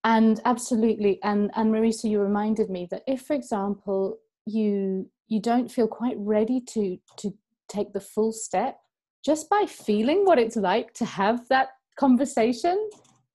And 0.04 0.40
absolutely. 0.44 1.20
And, 1.22 1.50
and 1.56 1.72
Marisa, 1.72 2.10
you 2.10 2.20
reminded 2.20 2.68
me 2.68 2.86
that 2.90 3.02
if, 3.06 3.22
for 3.22 3.34
example, 3.34 4.18
you 4.46 5.10
you 5.28 5.40
don't 5.40 5.70
feel 5.70 5.88
quite 5.88 6.16
ready 6.18 6.60
to 6.60 6.98
to 7.16 7.32
take 7.68 7.92
the 7.92 8.00
full 8.00 8.32
step 8.32 8.78
just 9.24 9.48
by 9.48 9.64
feeling 9.66 10.24
what 10.24 10.38
it's 10.38 10.56
like 10.56 10.92
to 10.94 11.04
have 11.04 11.48
that 11.48 11.68
conversation 11.98 12.90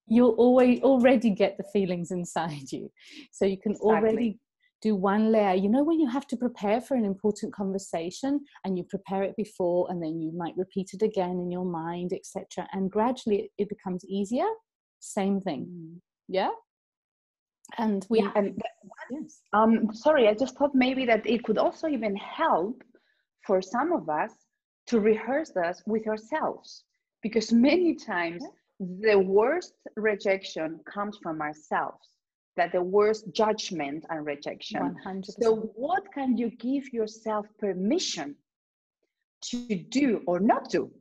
you'll 0.07 0.35
always 0.37 0.81
already 0.81 1.29
get 1.29 1.57
the 1.57 1.63
feelings 1.71 2.11
inside 2.11 2.71
you 2.71 2.89
so 3.31 3.45
you 3.45 3.57
can 3.57 3.71
exactly. 3.73 3.89
already 3.89 4.39
do 4.81 4.95
one 4.95 5.31
layer 5.31 5.53
you 5.53 5.69
know 5.69 5.83
when 5.83 5.99
you 5.99 6.09
have 6.09 6.27
to 6.27 6.37
prepare 6.37 6.81
for 6.81 6.95
an 6.95 7.05
important 7.05 7.53
conversation 7.53 8.39
and 8.63 8.77
you 8.77 8.83
prepare 8.83 9.23
it 9.23 9.35
before 9.35 9.87
and 9.89 10.01
then 10.01 10.19
you 10.19 10.31
might 10.35 10.53
repeat 10.57 10.89
it 10.93 11.01
again 11.01 11.39
in 11.39 11.51
your 11.51 11.65
mind 11.65 12.11
etc 12.13 12.67
and 12.71 12.91
gradually 12.91 13.51
it, 13.57 13.69
becomes 13.69 14.03
easier 14.05 14.47
same 14.99 15.39
thing 15.39 15.67
mm. 15.69 15.99
yeah 16.27 16.51
and 17.77 18.05
we 18.09 18.19
yeah, 18.19 18.31
and 18.35 18.59
yes. 19.11 19.41
um 19.53 19.89
sorry 19.93 20.27
i 20.27 20.33
just 20.33 20.57
thought 20.57 20.71
maybe 20.73 21.05
that 21.05 21.25
it 21.25 21.43
could 21.43 21.57
also 21.57 21.87
even 21.87 22.15
help 22.15 22.81
for 23.45 23.61
some 23.61 23.91
of 23.93 24.09
us 24.09 24.31
to 24.89 24.99
rehearse 24.99 25.51
this 25.51 25.81
with 25.85 26.07
ourselves. 26.07 26.83
Because 27.21 27.51
many 27.51 27.95
times 27.95 28.43
the 28.79 29.17
worst 29.17 29.73
rejection 29.95 30.79
comes 30.85 31.17
from 31.21 31.41
ourselves 31.41 32.07
that 32.57 32.71
the 32.71 32.81
worst 32.81 33.31
judgment 33.31 34.05
and 34.09 34.25
rejection. 34.25 34.95
100%. 35.05 35.25
so 35.41 35.55
what 35.75 36.03
can 36.13 36.37
you 36.37 36.49
give 36.49 36.91
yourself 36.91 37.45
permission 37.57 38.35
to 39.41 39.75
do 39.75 40.21
or 40.27 40.39
not 40.39 40.69
do? 40.69 40.91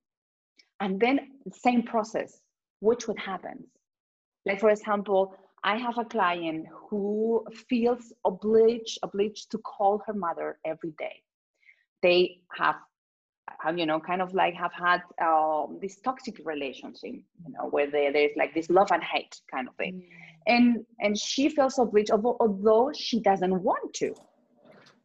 And 0.81 1.01
then 1.01 1.17
same 1.53 1.83
process 1.83 2.41
which 2.81 3.09
would 3.09 3.19
happen? 3.19 3.65
Like 4.47 4.61
for 4.61 4.71
example 4.71 5.35
I 5.65 5.77
have 5.77 5.99
a 5.99 6.05
client 6.05 6.67
who 6.89 7.45
feels 7.69 8.13
obliged 8.25 8.99
obliged 9.03 9.51
to 9.53 9.59
call 9.59 10.03
her 10.07 10.15
mother 10.15 10.59
every 10.65 10.93
day. 10.99 11.17
They 12.03 12.39
have, 12.57 12.77
you 13.77 13.87
know, 13.87 14.01
kind 14.01 14.23
of 14.23 14.35
like 14.35 14.55
have 14.55 14.73
had 14.73 15.03
um, 15.23 15.79
this 15.81 15.97
toxic 16.01 16.41
relationship, 16.45 17.03
you 17.13 17.53
know, 17.53 17.69
where 17.71 17.91
they, 17.91 18.11
there's 18.13 18.37
like 18.37 18.55
this 18.55 18.71
love 18.71 18.91
and 18.93 19.03
hate 19.03 19.41
kind 19.51 19.69
of 19.69 19.75
thing, 19.77 19.95
mm. 19.95 20.55
and 20.55 20.85
and 21.01 21.19
she 21.19 21.49
feels 21.49 21.79
obliged, 21.79 22.11
although, 22.11 22.37
although 22.41 22.91
she 22.97 23.21
doesn't 23.21 23.63
want 23.63 23.95
to. 23.95 24.15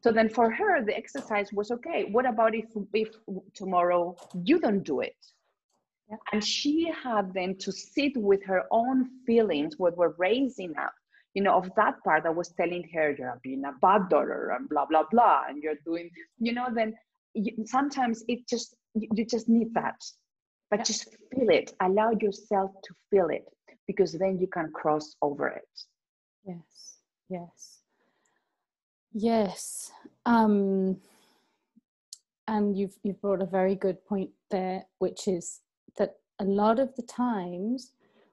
So 0.01 0.11
then 0.11 0.29
for 0.29 0.51
her, 0.51 0.83
the 0.83 0.95
exercise 0.95 1.47
was 1.53 1.71
okay. 1.71 2.05
What 2.11 2.25
about 2.25 2.53
if 2.55 2.65
if 2.93 3.09
tomorrow 3.53 4.15
you 4.43 4.59
don't 4.59 4.83
do 4.83 4.99
it? 4.99 5.15
And 6.31 6.43
she 6.43 6.91
had 7.03 7.33
then 7.33 7.55
to 7.59 7.71
sit 7.71 8.15
with 8.17 8.43
her 8.45 8.63
own 8.71 9.09
feelings, 9.25 9.79
what 9.79 9.97
were 9.97 10.15
raising 10.17 10.75
up, 10.77 10.93
you 11.33 11.41
know, 11.41 11.55
of 11.55 11.69
that 11.75 12.03
part 12.03 12.23
that 12.23 12.35
was 12.35 12.49
telling 12.49 12.87
her 12.93 13.15
you're 13.17 13.39
being 13.41 13.63
a 13.65 13.71
bad 13.81 14.09
daughter 14.09 14.51
and 14.55 14.69
blah, 14.69 14.85
blah, 14.85 15.05
blah. 15.09 15.43
And 15.47 15.63
you're 15.63 15.79
doing, 15.85 16.09
you 16.39 16.53
know, 16.53 16.67
then 16.73 16.93
you, 17.33 17.65
sometimes 17.65 18.23
it 18.27 18.47
just, 18.47 18.75
you 18.95 19.25
just 19.25 19.49
need 19.49 19.73
that. 19.73 19.99
But 20.69 20.79
yeah. 20.79 20.85
just 20.85 21.03
feel 21.31 21.49
it. 21.49 21.73
Allow 21.81 22.11
yourself 22.19 22.71
to 22.83 22.93
feel 23.09 23.29
it 23.29 23.45
because 23.87 24.13
then 24.13 24.39
you 24.39 24.47
can 24.47 24.71
cross 24.71 25.15
over 25.21 25.47
it. 25.47 25.69
Yes, 26.45 26.97
yes. 27.29 27.79
Yes. 29.13 29.91
Um, 30.25 30.97
and 32.47 32.75
you've 32.75 32.97
you've 33.03 33.21
brought 33.21 33.41
a 33.41 33.45
very 33.45 33.75
good 33.75 34.03
point 34.05 34.31
there, 34.49 34.83
which 34.97 35.27
is 35.27 35.61
that 35.97 36.15
a 36.39 36.43
lot 36.43 36.79
of 36.79 36.95
the 36.95 37.03
times 37.03 37.91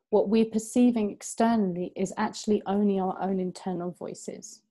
what 0.08 0.28
we're 0.28 0.46
perceiving 0.46 1.10
externally 1.10 1.92
is 1.94 2.12
actually 2.16 2.62
only 2.66 2.98
our 2.98 3.16
own 3.22 3.38
internal 3.38 3.92
voices 3.92 4.62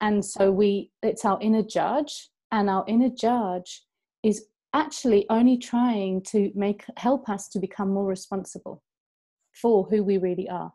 and 0.00 0.24
so 0.24 0.50
we 0.50 0.90
it's 1.02 1.24
our 1.24 1.38
inner 1.40 1.62
judge 1.62 2.28
and 2.52 2.70
our 2.70 2.84
inner 2.86 3.08
judge 3.08 3.82
is 4.22 4.46
actually 4.72 5.26
only 5.30 5.56
trying 5.56 6.22
to 6.22 6.50
make 6.54 6.84
help 6.96 7.28
us 7.28 7.48
to 7.48 7.58
become 7.58 7.92
more 7.92 8.06
responsible 8.06 8.82
for 9.52 9.86
who 9.88 10.02
we 10.02 10.18
really 10.18 10.48
are 10.48 10.72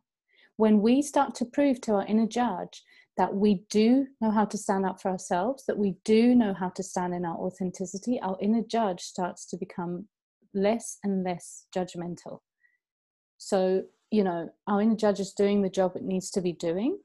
when 0.58 0.82
we 0.82 1.02
start 1.02 1.36
to 1.36 1.46
prove 1.46 1.80
to 1.82 1.94
our 1.94 2.06
inner 2.06 2.28
judge 2.28 2.84
that 3.18 3.36
we 3.36 3.64
do 3.70 4.08
know 4.22 4.32
how 4.32 4.46
to 4.46 4.58
stand 4.58 4.86
up 4.86 5.02
for 5.02 5.12
ourselves 5.12 5.66
that 5.68 5.78
we 5.78 5.96
do 6.04 6.34
know 6.34 6.54
how 6.54 6.70
to 6.70 6.82
stand 6.82 7.14
in 7.14 7.26
our 7.26 7.38
authenticity 7.38 8.20
our 8.22 8.38
inner 8.42 8.64
judge 8.68 9.02
starts 9.02 9.46
to 9.46 9.58
become 9.58 10.08
less 10.54 10.98
and 11.04 11.24
less 11.24 11.66
judgmental. 11.76 12.40
So, 13.38 13.84
you 14.12 14.24
know, 14.24 14.50
our 14.68 14.82
inner 14.82 14.96
judge 14.96 15.20
is 15.20 15.34
doing 15.34 15.62
the 15.62 15.70
job 15.70 15.96
it 15.96 16.04
needs 16.04 16.30
to 16.32 16.42
be 16.42 16.54
doing. 16.54 17.00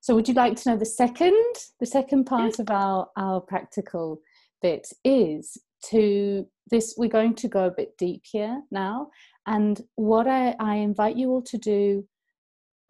So, 0.00 0.14
would 0.14 0.28
you 0.28 0.34
like 0.34 0.56
to 0.56 0.70
know 0.70 0.76
the 0.76 0.86
second? 0.86 1.54
The 1.80 1.86
second 1.86 2.24
part 2.24 2.58
of 2.58 2.70
our 2.70 3.08
our 3.16 3.40
practical 3.40 4.20
bit 4.60 4.86
is 5.04 5.58
to 5.90 6.46
this. 6.70 6.94
We're 6.96 7.08
going 7.08 7.34
to 7.36 7.48
go 7.48 7.66
a 7.66 7.70
bit 7.70 7.96
deep 7.98 8.22
here 8.24 8.62
now, 8.70 9.08
and 9.46 9.80
what 9.96 10.26
I, 10.28 10.54
I 10.60 10.76
invite 10.76 11.16
you 11.16 11.30
all 11.30 11.42
to 11.42 11.58
do, 11.58 12.06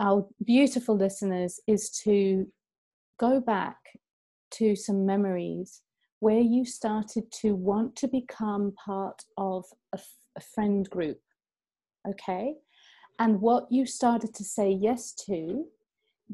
our 0.01 0.27
beautiful 0.45 0.97
listeners, 0.97 1.61
is 1.67 1.91
to 2.05 2.47
go 3.19 3.41
back 3.41 3.77
to 4.53 4.77
some 4.77 5.07
memories 5.07 5.83
where 6.21 6.41
you 6.41 6.65
started 6.65 7.25
to 7.33 7.55
want 7.55 7.97
to 7.97 8.07
become 8.07 8.73
part 8.85 9.23
of 9.37 9.65
a, 9.93 9.99
a 10.37 10.41
friend 10.41 10.89
group, 10.89 11.19
okay? 12.09 12.55
And 13.19 13.41
what 13.41 13.67
you 13.71 13.87
started 13.87 14.33
to 14.35 14.45
say 14.45 14.71
yes 14.71 15.15
to 15.27 15.65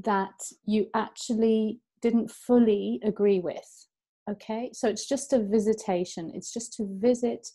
that 0.05 0.53
you 0.65 0.89
actually 0.95 1.81
didn't 2.01 2.31
fully 2.31 3.01
agree 3.05 3.41
with, 3.41 3.87
okay? 4.31 4.71
So 4.73 4.89
it's 4.89 5.07
just 5.07 5.33
a 5.33 5.43
visitation, 5.43 6.33
it's 6.35 6.53
just 6.53 6.73
to 6.75 6.89
visit 6.89 7.49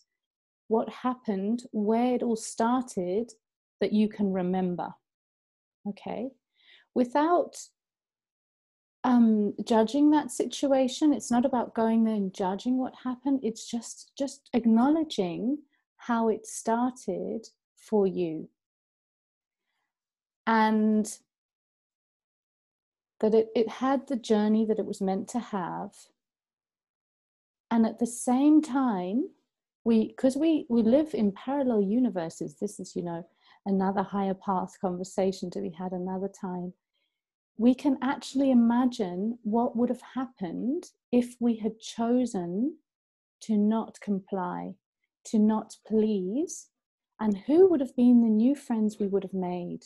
what 0.68 0.88
happened, 0.88 1.64
where 1.72 2.14
it 2.14 2.22
all 2.22 2.36
started 2.36 3.32
that 3.80 3.92
you 3.92 4.08
can 4.08 4.32
remember, 4.32 4.88
okay? 5.88 6.30
Without 6.94 7.56
um, 9.04 9.52
judging 9.64 10.10
that 10.10 10.30
situation. 10.30 11.12
It's 11.12 11.30
not 11.30 11.44
about 11.44 11.74
going 11.74 12.04
there 12.04 12.14
and 12.14 12.34
judging 12.34 12.78
what 12.78 12.94
happened. 13.04 13.40
It's 13.42 13.70
just 13.70 14.12
just 14.18 14.48
acknowledging 14.54 15.58
how 15.98 16.28
it 16.28 16.46
started 16.46 17.46
for 17.76 18.06
you, 18.06 18.48
and 20.46 21.06
that 23.20 23.34
it, 23.34 23.48
it 23.54 23.68
had 23.68 24.06
the 24.06 24.16
journey 24.16 24.64
that 24.66 24.78
it 24.78 24.86
was 24.86 25.00
meant 25.00 25.28
to 25.28 25.38
have. 25.38 25.92
And 27.70 27.86
at 27.86 27.98
the 27.98 28.06
same 28.06 28.62
time, 28.62 29.30
we 29.84 30.08
because 30.08 30.36
we 30.36 30.66
we 30.68 30.82
live 30.82 31.14
in 31.14 31.32
parallel 31.32 31.82
universes. 31.82 32.56
This 32.56 32.80
is 32.80 32.96
you 32.96 33.02
know 33.02 33.26
another 33.66 34.02
higher 34.02 34.34
path 34.34 34.78
conversation 34.80 35.50
to 35.50 35.60
be 35.60 35.70
had 35.70 35.92
another 35.92 36.28
time 36.28 36.72
we 37.56 37.74
can 37.74 37.98
actually 38.02 38.50
imagine 38.50 39.38
what 39.42 39.76
would 39.76 39.88
have 39.88 40.02
happened 40.14 40.90
if 41.12 41.36
we 41.40 41.56
had 41.56 41.78
chosen 41.78 42.76
to 43.40 43.56
not 43.56 44.00
comply, 44.00 44.74
to 45.24 45.38
not 45.38 45.76
please, 45.86 46.68
and 47.20 47.38
who 47.46 47.68
would 47.68 47.80
have 47.80 47.94
been 47.94 48.22
the 48.22 48.28
new 48.28 48.54
friends 48.56 48.98
we 48.98 49.06
would 49.06 49.22
have 49.22 49.34
made, 49.34 49.84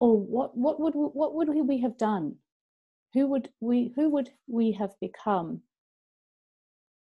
or 0.00 0.18
what 0.18 0.56
what 0.56 0.80
would 0.80 0.94
what 0.94 1.34
would 1.34 1.48
we 1.48 1.80
have 1.80 1.96
done? 1.96 2.36
Who 3.14 3.26
would 3.28 3.50
we 3.60 3.92
who 3.96 4.10
would 4.10 4.30
we 4.46 4.72
have 4.72 4.94
become? 5.00 5.62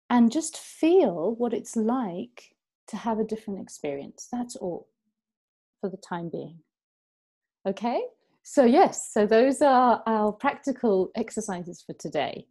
And 0.08 0.30
just 0.30 0.56
feel 0.56 1.34
what 1.36 1.52
it's 1.52 1.74
like 1.76 2.54
to 2.88 2.96
have 2.96 3.18
a 3.18 3.24
different 3.24 3.60
experience. 3.60 4.28
That's 4.30 4.56
all 4.56 4.88
for 5.80 5.90
the 5.90 5.96
time 5.96 6.28
being. 6.30 6.58
Okay? 7.66 8.02
So, 8.42 8.64
yes, 8.64 9.12
so 9.12 9.26
those 9.26 9.60
are 9.60 10.02
our 10.06 10.30
practical 10.30 11.10
exercises 11.16 11.82
for 11.84 11.94
today. 11.94 12.46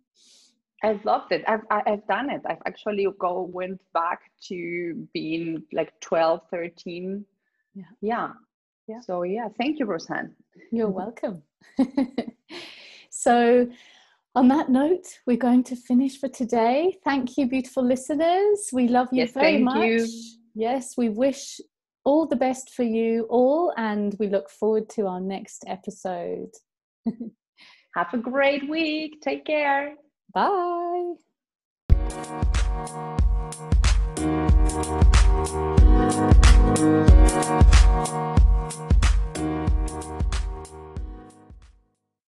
I 0.83 0.99
loved 1.05 1.31
it. 1.31 1.43
I've, 1.47 1.61
I've 1.71 2.05
done 2.07 2.29
it. 2.29 2.41
I've 2.45 2.61
actually 2.67 3.07
go 3.17 3.43
went 3.43 3.81
back 3.93 4.19
to 4.49 5.07
being 5.13 5.63
like 5.71 5.93
12, 6.01 6.41
13. 6.51 7.25
Yeah. 7.73 7.83
Yeah. 8.01 8.29
yeah. 8.87 8.99
So 8.99 9.23
yeah, 9.23 9.47
thank 9.57 9.79
you, 9.79 9.85
Roseanne. 9.85 10.35
You're 10.71 10.89
welcome. 11.03 11.41
so 13.25 13.67
on 14.35 14.47
that 14.49 14.69
note, 14.69 15.07
we're 15.25 15.35
going 15.35 15.63
to 15.63 15.75
finish 15.75 16.19
for 16.19 16.29
today. 16.29 16.95
Thank 17.03 17.37
you, 17.37 17.47
beautiful 17.47 17.83
listeners. 17.83 18.69
We 18.71 18.87
love 18.87 19.07
you 19.11 19.21
yes, 19.21 19.31
very 19.31 19.57
much. 19.57 19.83
You. 19.83 20.07
Yes, 20.53 20.93
we 20.95 21.09
wish 21.09 21.59
all 22.03 22.27
the 22.27 22.35
best 22.35 22.69
for 22.75 22.83
you 22.83 23.25
all, 23.31 23.73
and 23.77 24.15
we 24.19 24.27
look 24.27 24.51
forward 24.51 24.89
to 24.89 25.07
our 25.07 25.19
next 25.19 25.63
episode. 25.65 26.51
Have 27.95 28.13
a 28.13 28.17
great 28.17 28.69
week. 28.69 29.21
Take 29.21 29.43
care. 29.45 29.95
Bye. 30.31 31.13